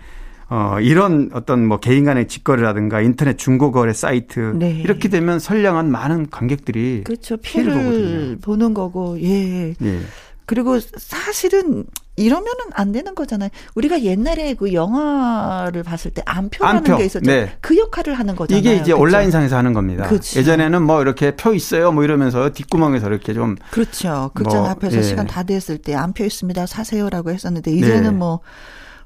[0.49, 4.71] 어 이런 어떤 뭐 개인 간의 직거래라든가 인터넷 중고 거래 사이트 네.
[4.71, 7.37] 이렇게 되면 선량한 많은 관객들이 그렇죠.
[7.37, 8.37] 피해를 피해를 보거든요.
[8.41, 9.75] 보는 거고, 예.
[9.81, 9.99] 예.
[10.47, 11.85] 그리고 사실은
[12.19, 13.49] 이러면은 안 되는 거잖아요.
[13.75, 16.97] 우리가 옛날에 그 영화를 봤을 때 안표라는 안표.
[16.97, 17.29] 게 있었죠.
[17.29, 17.55] 네.
[17.61, 18.59] 그 역할을 하는 거잖아요.
[18.59, 18.99] 이게 이제 그죠?
[18.99, 20.07] 온라인상에서 하는 겁니다.
[20.07, 20.39] 그렇죠.
[20.39, 24.31] 예전에는 뭐 이렇게 표 있어요 뭐 이러면서 뒷구멍에서 이렇게 좀 그렇죠.
[24.33, 25.01] 극장 뭐, 앞에서 예.
[25.01, 26.65] 시간 다 됐을 때 안표 있습니다.
[26.65, 28.09] 사세요라고 했었는데 이제는 네.
[28.11, 28.41] 뭐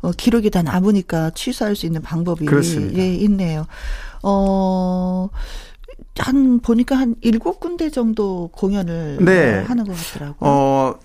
[0.02, 3.00] 어, 기록이 다 남으니까 취소할 수 있는 방법이 그렇습니다.
[3.00, 3.66] 예, 있네요.
[4.22, 5.30] 어,
[6.18, 9.62] 한 보니까 한 일곱 군데 정도 공연을 네.
[9.62, 10.38] 하는 것 같더라고요.
[10.42, 10.96] 어,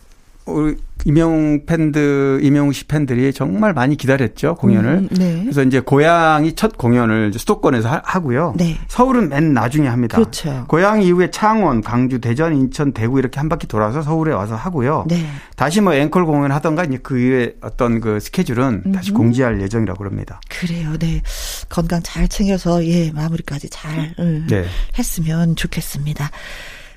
[0.48, 4.90] 우리 이명웅 팬들, 이명웅 씨 팬들이 정말 많이 기다렸죠, 공연을.
[4.90, 5.40] 음, 네.
[5.42, 8.54] 그래서 이제 고향이 첫 공연을 수도권에서 하- 하고요.
[8.56, 8.76] 네.
[8.88, 10.16] 서울은 맨 나중에 합니다.
[10.16, 10.64] 그렇죠.
[10.68, 15.04] 고향 이후에 창원, 광주, 대전, 인천, 대구 이렇게 한 바퀴 돌아서 서울에 와서 하고요.
[15.08, 15.24] 네.
[15.54, 19.12] 다시 뭐 앵콜 공연 하던가 이제 그 이후에 어떤 그 스케줄은 다시.
[19.12, 20.40] 공지할 예정이라고 합니다.
[20.48, 20.94] 그래요.
[20.98, 21.22] 네.
[21.68, 24.64] 건강 잘 챙겨서 예, 마무리까지 잘 음, 네.
[24.98, 26.28] 했으면 좋겠습니다.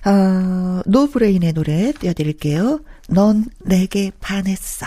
[0.03, 2.79] 어, 노브레인의 노래 띄워드릴게요.
[3.09, 4.85] 넌 내게 반했어.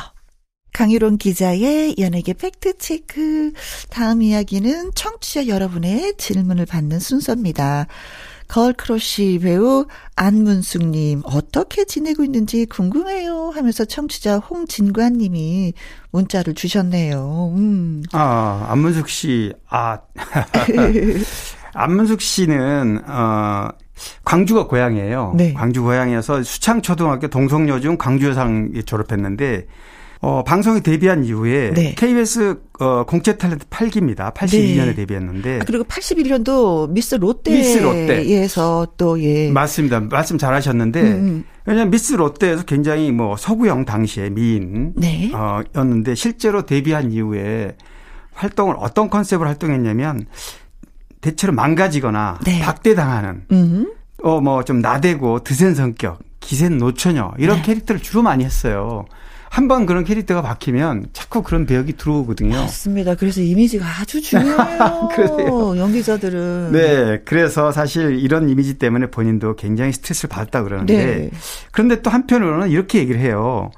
[0.72, 3.52] 강일홍 기자의 연예계 팩트체크.
[3.90, 7.86] 다음 이야기는 청취자 여러분의 질문을 받는 순서입니다.
[8.48, 9.86] 걸크러쉬 배우
[10.16, 15.72] 안문숙님, 어떻게 지내고 있는지 궁금해요 하면서 청취자 홍진관님이
[16.10, 17.54] 문자를 주셨네요.
[17.56, 18.02] 음.
[18.12, 19.98] 아, 안문숙 씨, 아.
[21.72, 23.68] 안문숙 씨는, 어,
[24.24, 25.34] 광주가 고향이에요.
[25.36, 25.52] 네.
[25.52, 29.66] 광주 고향이어서 수창초등학교 동성여중 광주여상에 졸업했는데,
[30.20, 31.94] 어, 방송에 데뷔한 이후에 네.
[31.94, 34.32] KBS 어, 공채 탤런트 8기입니다.
[34.32, 34.94] 82년에 네.
[34.94, 35.58] 데뷔했는데.
[35.60, 38.46] 아, 그리고 81년도 미스 롯데에서 미스 롯데.
[38.96, 39.50] 또 예.
[39.50, 40.00] 맞습니다.
[40.00, 41.44] 말씀 잘 하셨는데, 음.
[41.66, 45.30] 왜냐면 미스 롯데에서 굉장히 뭐 서구형 당시에 미인, 네.
[45.34, 47.76] 어, 였는데 실제로 데뷔한 이후에
[48.32, 50.26] 활동을 어떤 컨셉으로 활동했냐면
[51.24, 52.60] 대체로 망가지거나 네.
[52.60, 53.90] 박대당하는 음.
[54.22, 57.62] 어뭐 좀 나대고 드센 성격, 기센 노처녀 이런 네.
[57.62, 59.06] 캐릭터를 주로 많이 했어요.
[59.48, 62.56] 한번 그런 캐릭터가 박히면 자꾸 그런 배역이 들어오거든요.
[62.56, 63.14] 맞습니다.
[63.14, 65.08] 그래서 이미지가 아주 중요해요.
[65.14, 65.76] 그러세요?
[65.78, 66.72] 연기자들은.
[66.72, 71.30] 네, 그래서 사실 이런 이미지 때문에 본인도 굉장히 스트레스를 받았다 그러는데 네.
[71.72, 73.70] 그런데 또 한편으로는 이렇게 얘기를 해요.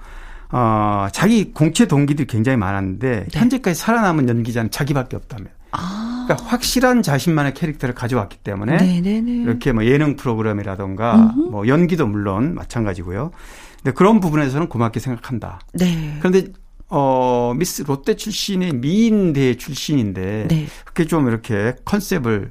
[0.50, 3.38] 어, 자기 공채 동기들이 굉장히 많았는데 네.
[3.38, 5.46] 현재까지 살아남은 연기자는 자기밖에 없다며.
[5.76, 6.24] 아.
[6.26, 9.30] 그러니까 확실한 자신만의 캐릭터를 가져왔기 때문에 네네네.
[9.42, 13.30] 이렇게 뭐 예능 프로그램이라던가 뭐 연기도 물론 마찬가지고요.
[13.76, 15.60] 근데 그런 부분에서는 고맙게 생각한다.
[15.74, 16.16] 네.
[16.18, 16.48] 그런데
[16.88, 20.66] 어 미스 롯데 출신의 미인대 출신인데 네.
[20.84, 22.50] 그렇게 좀 이렇게 컨셉을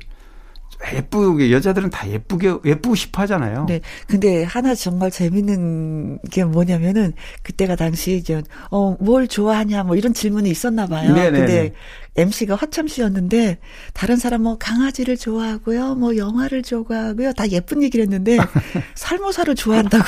[0.94, 3.66] 예쁘게 여자들은 다 예쁘게 예쁘고 싶어 하잖아요.
[3.68, 3.82] 네.
[4.08, 7.14] 근데 하나 정말 재밌는 게 뭐냐면은
[7.44, 11.14] 그때가 당시 이제 어뭘 좋아하냐 뭐 이런 질문이 있었나 봐요.
[11.14, 11.40] 네네네.
[11.40, 11.74] 근데
[12.18, 13.58] MC가 허참 씨였는데
[13.94, 15.96] 다른 사람 뭐 강아지를 좋아하고요.
[15.96, 17.34] 뭐 영화를 좋아하고요.
[17.34, 18.38] 다 예쁜 얘기를 했는데
[18.96, 20.04] 살모사를 좋아한다고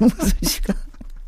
[0.00, 0.74] 무슨 씨가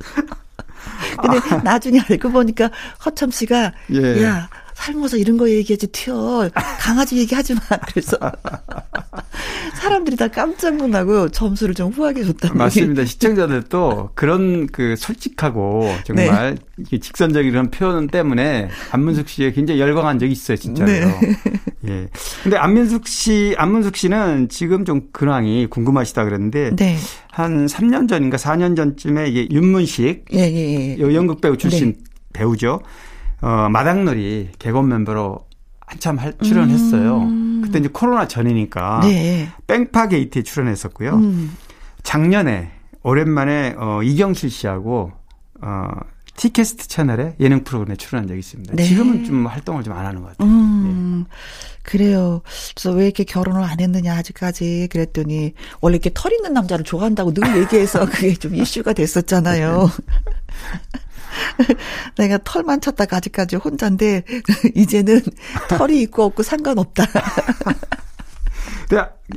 [1.21, 2.71] 근데 나중에 알고 보니까
[3.05, 4.23] 허참 씨가 예.
[4.23, 4.49] 야
[4.85, 8.19] 살모사 이런 거 얘기하지 튀어 강아지 얘기하지 마 그래서
[9.81, 13.05] 사람들이 다 깜짝 놀라고 점수를 좀 후하게 줬다는 맞습니다.
[13.07, 20.33] 시청자들도 그런 그 솔직하고 정말 이게 직선적인 이런 표현 때문에 안문숙 씨에 굉장히 열광한 적이
[20.33, 21.07] 있어요, 진짜로요.
[21.07, 21.37] 네.
[21.89, 22.09] 예.
[22.43, 26.97] 근데 안문숙 씨, 안문숙 씨는 지금 좀 근황이 궁금하시다 그랬는데 네.
[27.31, 30.99] 한 3년 전인가 4년 전쯤에 이게 윤문식 예, 예, 예.
[30.99, 31.99] 연극 배우 출신 네.
[32.35, 32.81] 배우죠.
[33.45, 35.47] 어, 마당놀이 개건 멤버로
[35.87, 37.19] 한참 할, 출연했어요.
[37.19, 37.61] 음.
[37.63, 39.49] 그때 이제 코로나 전이니까 네.
[39.67, 41.15] 뺑파 게이트에 출연했었고요.
[41.15, 41.55] 음.
[42.03, 42.71] 작년에
[43.03, 45.13] 오랜만에 어, 이경실 씨하고
[45.61, 45.89] 어,
[46.37, 48.75] 티캐스트 채널의 예능 프로그램에 출연한 적이 있습니다.
[48.77, 48.83] 네.
[48.83, 50.49] 지금은 좀 활동을 좀 안 하는 것 같아요.
[50.51, 51.27] 음,
[51.83, 52.41] 그래요.
[52.75, 54.89] 그래서 왜 이렇게 결혼을 안 했느냐, 아직까지.
[54.91, 59.89] 그랬더니, 원래 이렇게 털 있는 남자를 좋아한다고 늘 얘기해서 그게 좀 이슈가 됐었잖아요.
[62.17, 64.25] 내가 털만 쳤다가 아직까지 혼자인데,
[64.75, 65.21] 이제는
[65.69, 67.05] 털이 있고 없고 상관없다.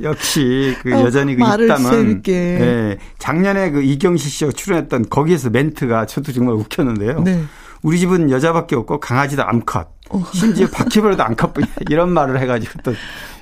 [0.02, 1.42] 역시 그 어, 여전히 그
[1.76, 2.32] 세게.
[2.32, 7.20] 예, 작년에 그 이경실 씨가 출연했던 거기에서 멘트가 저도 정말 웃겼는데요.
[7.20, 7.42] 네.
[7.82, 9.88] 우리 집은 여자밖에 없고 강아지도 암컷.
[10.10, 10.24] 어.
[10.32, 11.74] 심지어 바퀴벌레도 암컷뿐이야.
[11.90, 12.94] 이런 말을 해가지고 또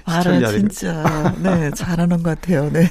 [0.07, 2.71] 말을 진짜 네 잘하는 것 같아요.
[2.71, 2.89] 네.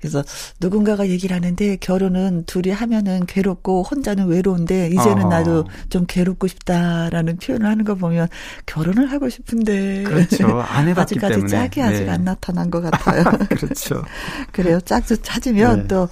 [0.00, 0.24] 그래서
[0.60, 5.28] 누군가가 얘기를 하는데 결혼은 둘이 하면은 괴롭고 혼자는 외로운데 이제는 어.
[5.28, 8.28] 나도 좀 괴롭고 싶다라는 표현을 하는 거 보면
[8.66, 10.60] 결혼을 하고 싶은데 그렇죠.
[10.60, 12.10] 안 해봤기 아직까지 때문에 짝이 아직 네.
[12.10, 13.24] 안 나타난 것 같아요.
[13.48, 14.04] 그렇죠.
[14.50, 14.80] 그래요.
[14.80, 15.88] 짝도 찾으면 네.
[15.88, 16.08] 또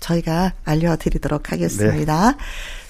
[0.00, 2.30] 저희가 알려드리도록 하겠습니다.
[2.32, 2.36] 네.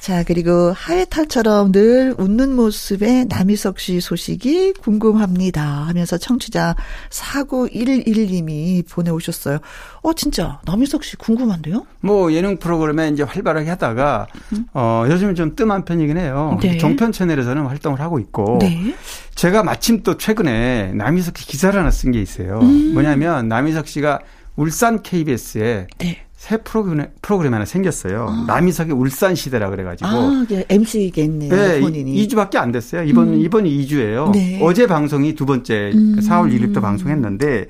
[0.04, 5.62] 자, 그리고 하회탈처럼 늘 웃는 모습의 남희석 씨 소식이 궁금합니다.
[5.64, 6.76] 하면서 청취자
[7.08, 9.60] 4911님이 보내오셨어요.
[10.02, 11.86] 어, 진짜, 남희석 씨 궁금한데요?
[12.00, 14.66] 뭐, 예능 프로그램에 이제 활발하게 하다가, 음.
[14.74, 16.58] 어, 요즘은 좀 뜸한 편이긴 해요.
[16.60, 16.76] 네.
[16.76, 18.94] 종편 채널에서는 활동을 하고 있고, 네.
[19.34, 22.58] 제가 마침 또 최근에 남희석 씨 기사를 하나 쓴 게 있어요.
[22.60, 22.92] 음.
[22.92, 24.20] 뭐냐면, 남희석 씨가
[24.56, 26.23] 울산 KBS에 네.
[26.44, 28.26] 새 프로그램, 프로그램 하나 생겼어요.
[28.28, 28.44] 아.
[28.46, 30.10] 남이석의 울산 시대라 그래가지고.
[30.10, 31.48] 아, MC겠네요.
[31.48, 32.14] 네, 본인이.
[32.26, 33.02] 2주밖에 안 됐어요.
[33.04, 33.40] 이번, 음.
[33.40, 34.30] 이번이 2주예요.
[34.30, 34.60] 네.
[34.62, 36.18] 어제 방송이 두 번째, 음.
[36.20, 37.68] 4월 1일부터 방송했는데,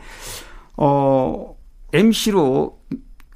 [0.77, 1.55] 어,
[1.93, 2.81] MC로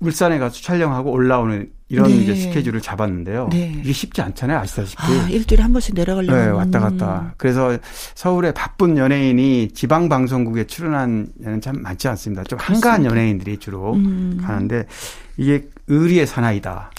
[0.01, 2.17] 울산에 가서 촬영하고 올라오는 이런 네.
[2.17, 3.49] 이제 스케줄을 잡았는데요.
[3.51, 3.73] 네.
[3.79, 5.03] 이게 쉽지 않잖아요, 아시다시피.
[5.03, 6.45] 아, 일주일에 한 번씩 내려가려면.
[6.45, 7.35] 네, 왔다 갔다.
[7.39, 7.79] 그래서
[8.15, 12.45] 서울에 바쁜 연예인이 지방 방송국에 출연한 연예는 참 많지 않습니다.
[12.45, 12.91] 좀 그렇습니다.
[12.91, 14.43] 한가한 연예인들이 주로 음.
[14.45, 14.85] 가는데
[15.39, 16.91] 이게 의리의 사나이다.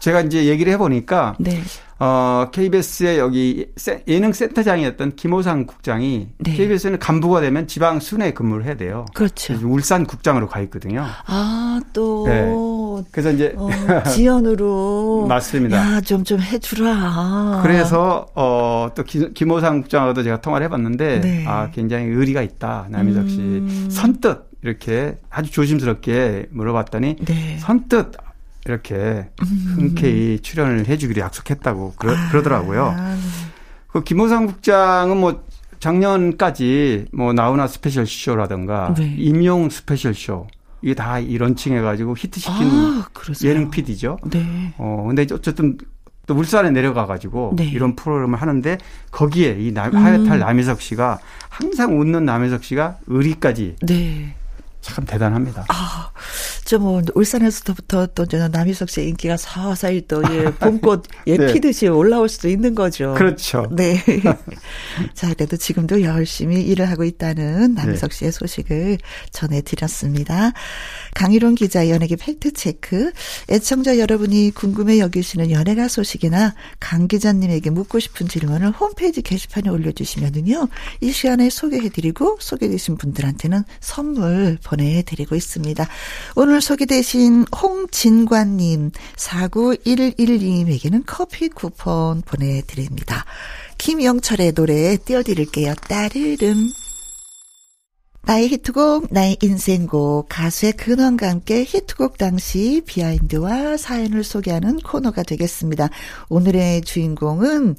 [0.00, 1.60] 제가 이제 얘기를 해보니까 네.
[2.00, 3.66] 어, KBS의 여기
[4.06, 6.54] 예능 센터장이었던 김호상 국장이 네.
[6.54, 9.06] KBS는 간부가 되면 지방 순회 근무를 해야 돼요.
[9.14, 9.58] 그렇죠.
[9.64, 11.04] 울산 국장으로 가 있거든요.
[11.26, 12.24] 아, 또.
[12.28, 12.52] 네.
[13.10, 13.54] 그래서 이제.
[13.56, 13.68] 어,
[14.10, 15.26] 지연으로.
[15.28, 15.76] 맞습니다.
[15.76, 17.60] 야, 좀, 좀 해주라.
[17.62, 21.44] 그래서, 어, 또 김, 김호상 국장하고도 제가 통화를 해봤는데, 네.
[21.46, 22.86] 아, 굉장히 의리가 있다.
[22.90, 23.38] 남희석 씨.
[23.38, 23.88] 음.
[23.90, 27.58] 선뜻 이렇게 아주 조심스럽게 물어봤더니, 네.
[27.58, 28.12] 선뜻
[28.66, 29.28] 이렇게
[29.76, 32.28] 흔쾌히 출연을 해주기로 약속했다고 그러, 아.
[32.30, 32.94] 그러더라고요.
[33.88, 35.42] 그 김호상 국장은 뭐
[35.80, 39.14] 작년까지 뭐 나훈아 스페셜 쇼라든가 네.
[39.16, 40.46] 임영웅 스페셜 쇼
[40.82, 43.08] 이게 다 이 런칭 해가지고 히트시킨 아,
[43.44, 44.18] 예능 PD죠.
[44.30, 44.74] 네.
[44.78, 45.76] 어 근데 어쨌든
[46.26, 47.64] 또 울산에 내려가가지고 네.
[47.64, 48.78] 이런 프로그램을 하는데
[49.10, 50.38] 거기에 이 남, 하회탈 음.
[50.38, 51.18] 남희석 씨가
[51.48, 54.34] 항상 웃는 남희석 씨가 의리까지 네.
[54.94, 55.64] 참 대단합니다.
[55.68, 56.10] 아,
[56.64, 61.52] 저뭐 울산에서부터 또 남희석 씨의 인기가 서서히 또 예, 봄꽃 예 네.
[61.52, 63.14] 피듯이 올라올 수도 있는 거죠.
[63.16, 63.66] 그렇죠.
[63.70, 64.02] 네.
[65.14, 68.16] 자, 그래도 지금도 열심히 일을 하고 있다는 남희석 네.
[68.16, 68.98] 씨의 소식을
[69.30, 70.52] 전해드렸습니다.
[71.14, 73.12] 강희론 기자 연예계 팩트 체크.
[73.50, 80.68] 애청자 여러분이 궁금해 여기시는 연예가 소식이나 강 기자님에게 묻고 싶은 질문을 홈페이지 게시판에 올려주시면은요.
[81.00, 85.86] 이 시간에 소개해드리고 소개되신 분들한테는 선물 보내 드리고 있습니다.
[86.36, 93.24] 오늘 소개되신 홍진관님, 4911님에게는 커피 쿠폰 보내드립니다.
[93.78, 95.74] 김영철의 노래 띄워드릴게요.
[95.88, 96.70] 따르릉.
[98.28, 105.88] 나의 히트곡, 나의 인생곡, 가수의 근원과 함께 히트곡 당시 비하인드와 사연을 소개하는 코너가 되겠습니다.
[106.28, 107.76] 오늘의 주인공은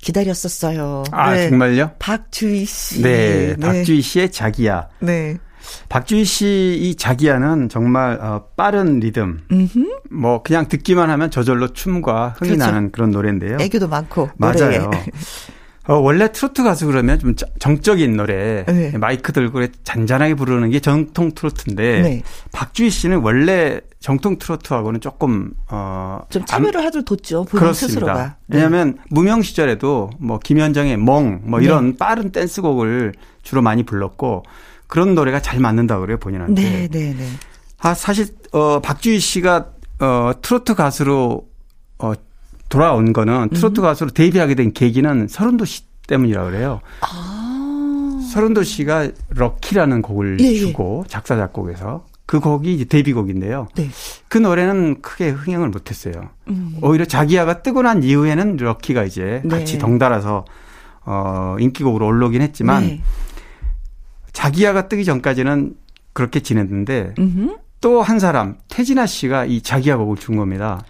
[0.00, 1.04] 기다렸었어요.
[1.12, 1.48] 아, 네.
[1.48, 1.92] 정말요?
[2.00, 3.02] 박주희 씨.
[3.02, 3.56] 네, 네.
[3.56, 4.88] 박주희 씨의 자기야.
[4.98, 5.38] 네.
[5.88, 9.40] 박주희 씨 이 자기야는 정말 어, 빠른 리듬.
[9.50, 10.00] 음흠.
[10.10, 12.64] 뭐 그냥 듣기만 하면 저절로 춤과 흥이 그렇죠.
[12.64, 13.58] 나는 그런 노래인데요.
[13.60, 14.30] 애교도 많고.
[14.36, 14.90] 맞아요.
[15.88, 18.96] 어, 원래 트로트 가수 그러면 좀 정적인 노래, 네.
[18.96, 22.22] 마이크 들고 잔잔하게 부르는 게 정통 트로트인데, 네.
[22.52, 26.20] 박주희 씨는 원래 정통 트로트하고는 조금, 어.
[26.30, 28.36] 좀 차별을 하도 뒀죠, 본인 스스로가.
[28.46, 28.58] 네.
[28.58, 31.96] 왜냐하면 무명 시절에도 뭐 김현정의 멍, 뭐 이런 네.
[31.96, 34.44] 빠른 댄스곡을 주로 많이 불렀고,
[34.92, 36.62] 그런 노래가 잘 맞는다고 그래요, 본인한테.
[36.62, 37.26] 네, 네, 네.
[37.78, 39.68] 아, 사실, 어, 박주희 씨가,
[40.00, 41.48] 어, 트로트 가수로,
[41.98, 42.12] 어,
[42.68, 43.84] 돌아온 거는 트로트 음.
[43.84, 46.80] 가수로 데뷔하게 된 계기는 서른도 씨 때문이라고 그래요.
[47.00, 48.28] 아.
[48.34, 50.58] 서른도 씨가 럭키라는 곡을 예, 예.
[50.58, 53.68] 주고 작사 작곡에서 그 곡이 이제 데뷔곡인데요.
[53.74, 53.88] 네.
[54.28, 56.30] 그 노래는 크게 흥행을 못했어요.
[56.48, 56.76] 음.
[56.82, 59.58] 오히려 자기야가 뜨고 난 이후에는 럭키가 이제 네.
[59.58, 60.44] 같이 덩달아서
[61.04, 63.02] 어 인기곡으로 올라오긴 했지만 네.
[64.32, 65.74] 자기야가 뜨기 전까지는
[66.12, 67.14] 그렇게 지냈는데
[67.80, 70.80] 또 한 사람 태진아 씨가 이 자기야 곡을 준 겁니다.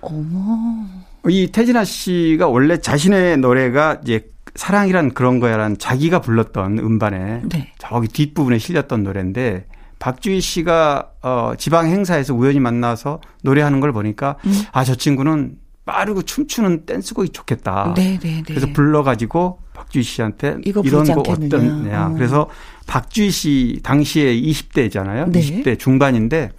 [0.00, 0.84] 어머.
[1.28, 7.72] 이 태진아 씨가 원래 자신의 노래가 이제 사랑이란 그런 거야란 자기가 불렀던 음반에 네.
[7.78, 9.66] 저기 뒷부분에 실렸던 노래인데
[9.98, 14.52] 박주희 씨가 어 지방 행사에서 우연히 만나서 노래하는 걸 보니까 음.
[14.72, 15.56] 아 저 친구는
[15.86, 17.94] 빠르고 춤추는 댄스곡이 좋겠다.
[17.96, 18.18] 네네네.
[18.18, 18.42] 네, 네.
[18.44, 22.08] 그래서 불러가지고 박주희 씨한테 이런 거 어떠냐.
[22.08, 22.14] 어.
[22.14, 22.50] 그래서
[22.86, 25.30] 박주희 씨 당시에 20대잖아요.
[25.30, 25.40] 네.
[25.40, 26.50] 20대 중반인데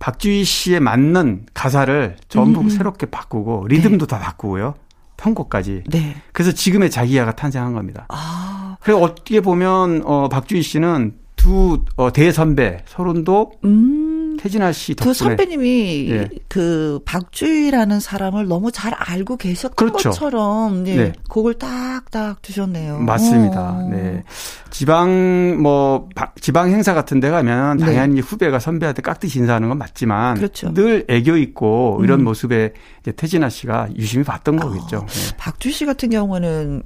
[0.00, 2.68] 박주희 씨에 맞는 가사를 전부 음.
[2.68, 4.10] 새롭게 바꾸고 리듬도 네.
[4.10, 4.74] 다 바꾸고요.
[5.16, 5.84] 편곡까지.
[5.86, 6.16] 네.
[6.32, 8.06] 그래서 지금의 자기야가 탄생한 겁니다.
[8.08, 8.76] 아.
[8.80, 14.11] 그래 어떻게 보면 어 박주희 씨는 두 어, 대선배 설운도 음.
[14.42, 16.28] 태진아 씨 덕분에 두 선배님이 예.
[16.48, 20.10] 그 박주희라는 사람을 너무 잘 알고 계셨던 그렇죠.
[20.10, 21.12] 것처럼 예, 네.
[21.28, 22.98] 곡을 딱딱 두셨네요.
[22.98, 23.70] 맞습니다.
[23.70, 23.88] 어.
[23.88, 24.24] 네.
[24.70, 27.84] 지방 뭐 바- 지방 행사 같은 데 가면 네.
[27.84, 30.74] 당연히 후배가 선배한테 깍듯이 인사하는 건 맞지만 그렇죠.
[30.74, 32.24] 늘 애교 있고 이런 음.
[32.24, 35.06] 모습에 이제 태진아 씨가 유심히 봤던 거겠죠.
[35.08, 35.36] 네.
[35.38, 36.82] 박주희 씨 같은 경우는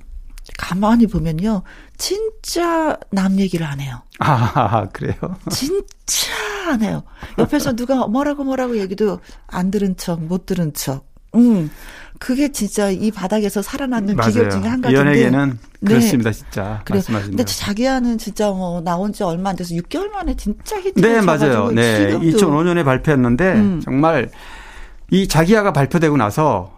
[0.58, 1.62] 가만히 보면요.
[1.96, 4.02] 진짜 남 얘기를 안 해요.
[4.18, 5.14] 아, 그래요?
[5.50, 6.32] 진짜
[6.68, 7.02] 안 해요.
[7.38, 11.04] 옆에서 누가 뭐라고 뭐라고 얘기도 안 들은 척, 못 들은 척.
[11.34, 11.70] 음.
[12.18, 14.94] 그게 진짜 이 바닥에서 살아남는 비결 중에 한 가지인데.
[14.94, 15.88] 연예계는 네.
[15.88, 16.80] 그렇습니다, 진짜.
[16.84, 16.98] 그래요.
[16.98, 17.44] 말씀하신 근데.
[17.44, 21.70] 자기야는 진짜 뭐 나온 지 얼마 안 돼서 6개월 만에 진짜 히트 네, 맞아요.
[21.70, 22.18] 네.
[22.18, 23.80] 2005년에 발표했는데 음.
[23.84, 24.30] 정말
[25.10, 26.76] 이 자기야가 발표되고 나서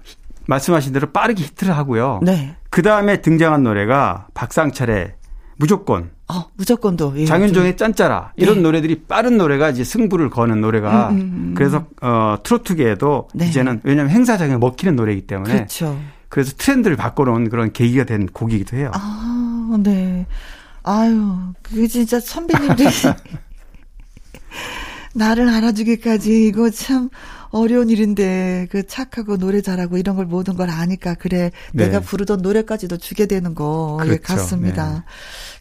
[0.49, 2.21] 말씀하신 대로 빠르게 히트를 하고요.
[2.23, 2.57] 네.
[2.71, 5.15] 그 다음에 등장한 노래가 박상철의
[5.59, 7.15] 무조건, 어, 무조건도.
[7.17, 8.63] 예, 장윤정의 짠짜라 이런 네.
[8.63, 11.55] 노래들이 빠른 노래가 이제 승부를 거는 노래가 음, 음, 음.
[11.57, 13.49] 그래서 어 트로트계에도 네.
[13.49, 15.99] 이제는 왜냐하면 행사장에 먹히는 노래이기 때문에 그렇죠.
[16.29, 18.91] 그래서 트렌드를 바꿔놓은 그런 계기가 된 곡이기도 해요.
[18.95, 20.27] 아, 네.
[20.85, 22.89] 아유, 그게 진짜 선배님들이
[25.15, 27.09] 나를 알아주기까지 이거 참
[27.51, 31.87] 어려운 일인데 그 착하고 노래 잘하고 이런 걸 모든 걸 아니까 그래 네.
[31.87, 34.23] 내가 부르던 노래까지도 주게 되는 거 예, 그렇죠.
[34.23, 34.93] 같습니다.
[34.93, 35.01] 네.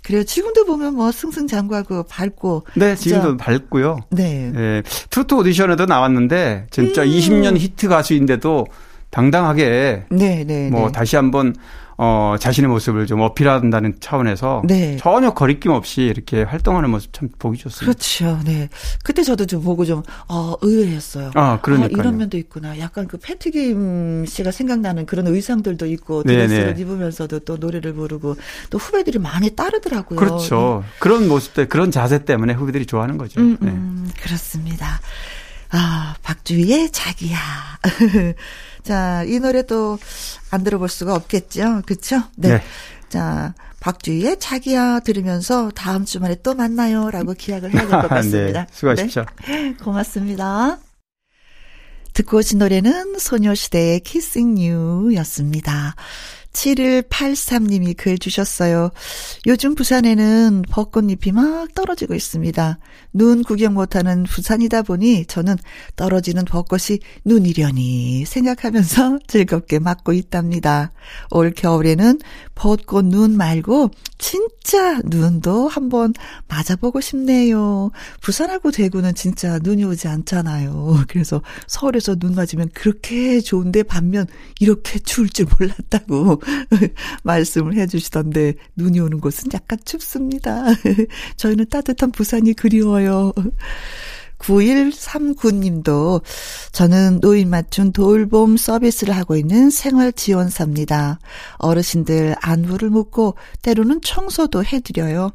[0.03, 0.23] 그래요.
[0.23, 3.99] 지금도 보면 뭐 승승장구하고 밝고 네, 지금도 밝고요.
[4.09, 4.51] 네.
[4.55, 7.07] 예, 트로트 오디션에도 나왔는데 진짜 음.
[7.07, 8.65] 20년 히트 가수인데도
[9.09, 10.91] 당당하게 네, 네, 뭐 네.
[10.91, 11.55] 다시 한번
[11.99, 14.97] 어 자신의 모습을 좀 어필한다는 차원에서 네.
[14.97, 17.85] 전혀 거리낌 없이 이렇게 활동하는 모습 참 보기 좋습니다.
[17.85, 18.39] 그렇죠.
[18.45, 18.69] 네.
[19.03, 21.31] 그때 저도 좀 보고 좀, 어, 의외였어요.
[21.33, 21.97] 아, 그러니까요.
[21.99, 22.77] 이런 면도 있구나.
[22.79, 26.81] 약간 그 패트김 씨가 생각나는 그런 의상들도 있고, 네, 드레스를 네.
[26.81, 28.35] 입으면서도 또 노래를 부르고,
[28.69, 30.19] 또 후배들이 많이 따르더라고요.
[30.19, 30.83] 그렇죠.
[30.99, 33.41] 그런 모습들, 그런 자세 때문에 후배들이 좋아하는 거죠.
[33.41, 33.71] 음, 네.
[33.71, 34.99] 음, 그렇습니다.
[35.71, 37.37] 아, 박주희의 자기야.
[38.87, 39.97] 자, 이 노래 또
[40.49, 41.81] 안 들어볼 수가 없겠죠.
[41.85, 42.23] 그렇죠?
[42.37, 42.49] 네.
[42.57, 42.63] 네.
[43.09, 48.61] 자, 박주희의 자기야 들으면서 다음 주말에 또 만나요라고 기약을 해야 될 것 같습니다.
[48.61, 49.25] 네, 수고하십시오.
[49.47, 50.77] 네, 고맙습니다.
[52.13, 55.95] 듣고 오신 노래는 소녀시대의 Kissing You 였습니다.
[56.57, 58.89] 7183님이 글 주셨어요.
[59.45, 62.79] 요즘 부산에는 벚꽃잎이 막 떨어지고 있습니다.
[63.13, 65.55] 눈 구경 못하는 부산이다 보니 저는
[65.95, 70.91] 떨어지는 벚꽃이 눈이려니 생각하면서 즐겁게 맞고 있답니다.
[71.31, 72.19] 올 겨울에는
[72.55, 76.13] 벚꽃 눈 말고 진짜 눈도 한번
[76.47, 77.91] 맞아보고 싶네요.
[78.21, 81.05] 부산하고 대구는 진짜 눈이 오지 않잖아요.
[81.07, 84.25] 그래서 서울에서 눈 맞으면 그렇게 좋은데 반면
[84.59, 86.41] 이렇게 추울 줄 몰랐다고
[87.23, 90.65] 말씀을 해주시던데 눈이 오는 곳은 약간 춥습니다.
[91.37, 93.33] 저희는 따뜻한 부산이 그리워요.
[94.39, 96.21] 9139님도
[96.71, 101.19] 저는 노인 맞춤 돌봄 서비스를 하고 있는 생활지원사입니다.
[101.57, 105.31] 어르신들 안부를 묻고 때로는 청소도 해드려요.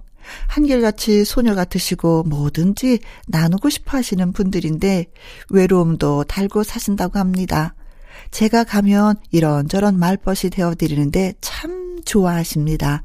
[0.47, 5.07] 한결같이 소녀 같으시고 뭐든지 나누고 싶어 하시는 분들인데
[5.51, 7.75] 외로움도 달고 사신다고 합니다.
[8.31, 13.03] 제가 가면 이런저런 말벗이 되어드리는데 참 좋아하십니다.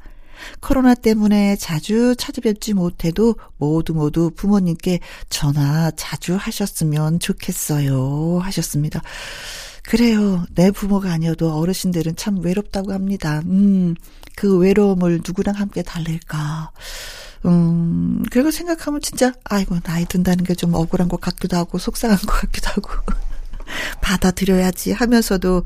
[0.60, 8.38] 코로나 때문에 자주 찾아뵙지 못해도 모두 모두 부모님께 전화 자주 하셨으면 좋겠어요.
[8.42, 9.02] 하셨습니다.
[9.84, 10.44] 그래요.
[10.54, 13.40] 내 부모가 아니어도 어르신들은 참 외롭다고 합니다.
[13.46, 13.94] 음,
[14.36, 16.70] 그 외로움을 누구랑 함께 달랠까.
[17.46, 22.26] 음, 그리고 생각하면 진짜, 아이고, 나이 든다는 게 좀 억울한 것 같기도 하고, 속상한 것
[22.26, 22.90] 같기도 하고.
[24.00, 25.64] 받아들여야지 하면서도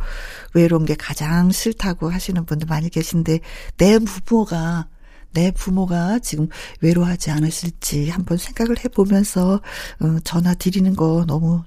[0.54, 3.40] 외로운 게 가장 싫다고 하시는 분들 많이 계신데
[3.76, 4.88] 내 부모가
[5.32, 6.48] 내 부모가 지금
[6.80, 9.60] 외로워하지 않으실지 한번 생각을 해보면서
[10.00, 11.62] 어, 전화 드리는 거 너무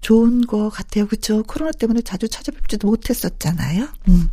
[0.00, 1.06] 좋은 것 같아요.
[1.06, 1.42] 그렇죠?
[1.42, 3.88] 코로나 때문에 자주 찾아뵙지도 못했었잖아요.
[4.08, 4.30] 음.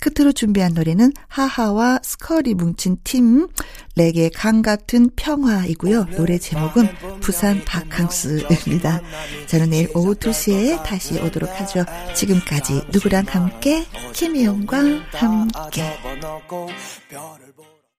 [0.00, 3.48] 끝으로 준비한 노래는 하하와 스컬이 뭉친 팀
[3.96, 6.06] 레게 강 같은 평화이고요.
[6.16, 6.88] 노래 제목은
[7.20, 9.00] 부산 바캉스입니다.
[9.46, 11.84] 저는 내일 오후 2시에 다시 오도록 하죠.
[12.14, 14.78] 지금까지 누구랑 함께 김희영과
[15.12, 15.98] 함께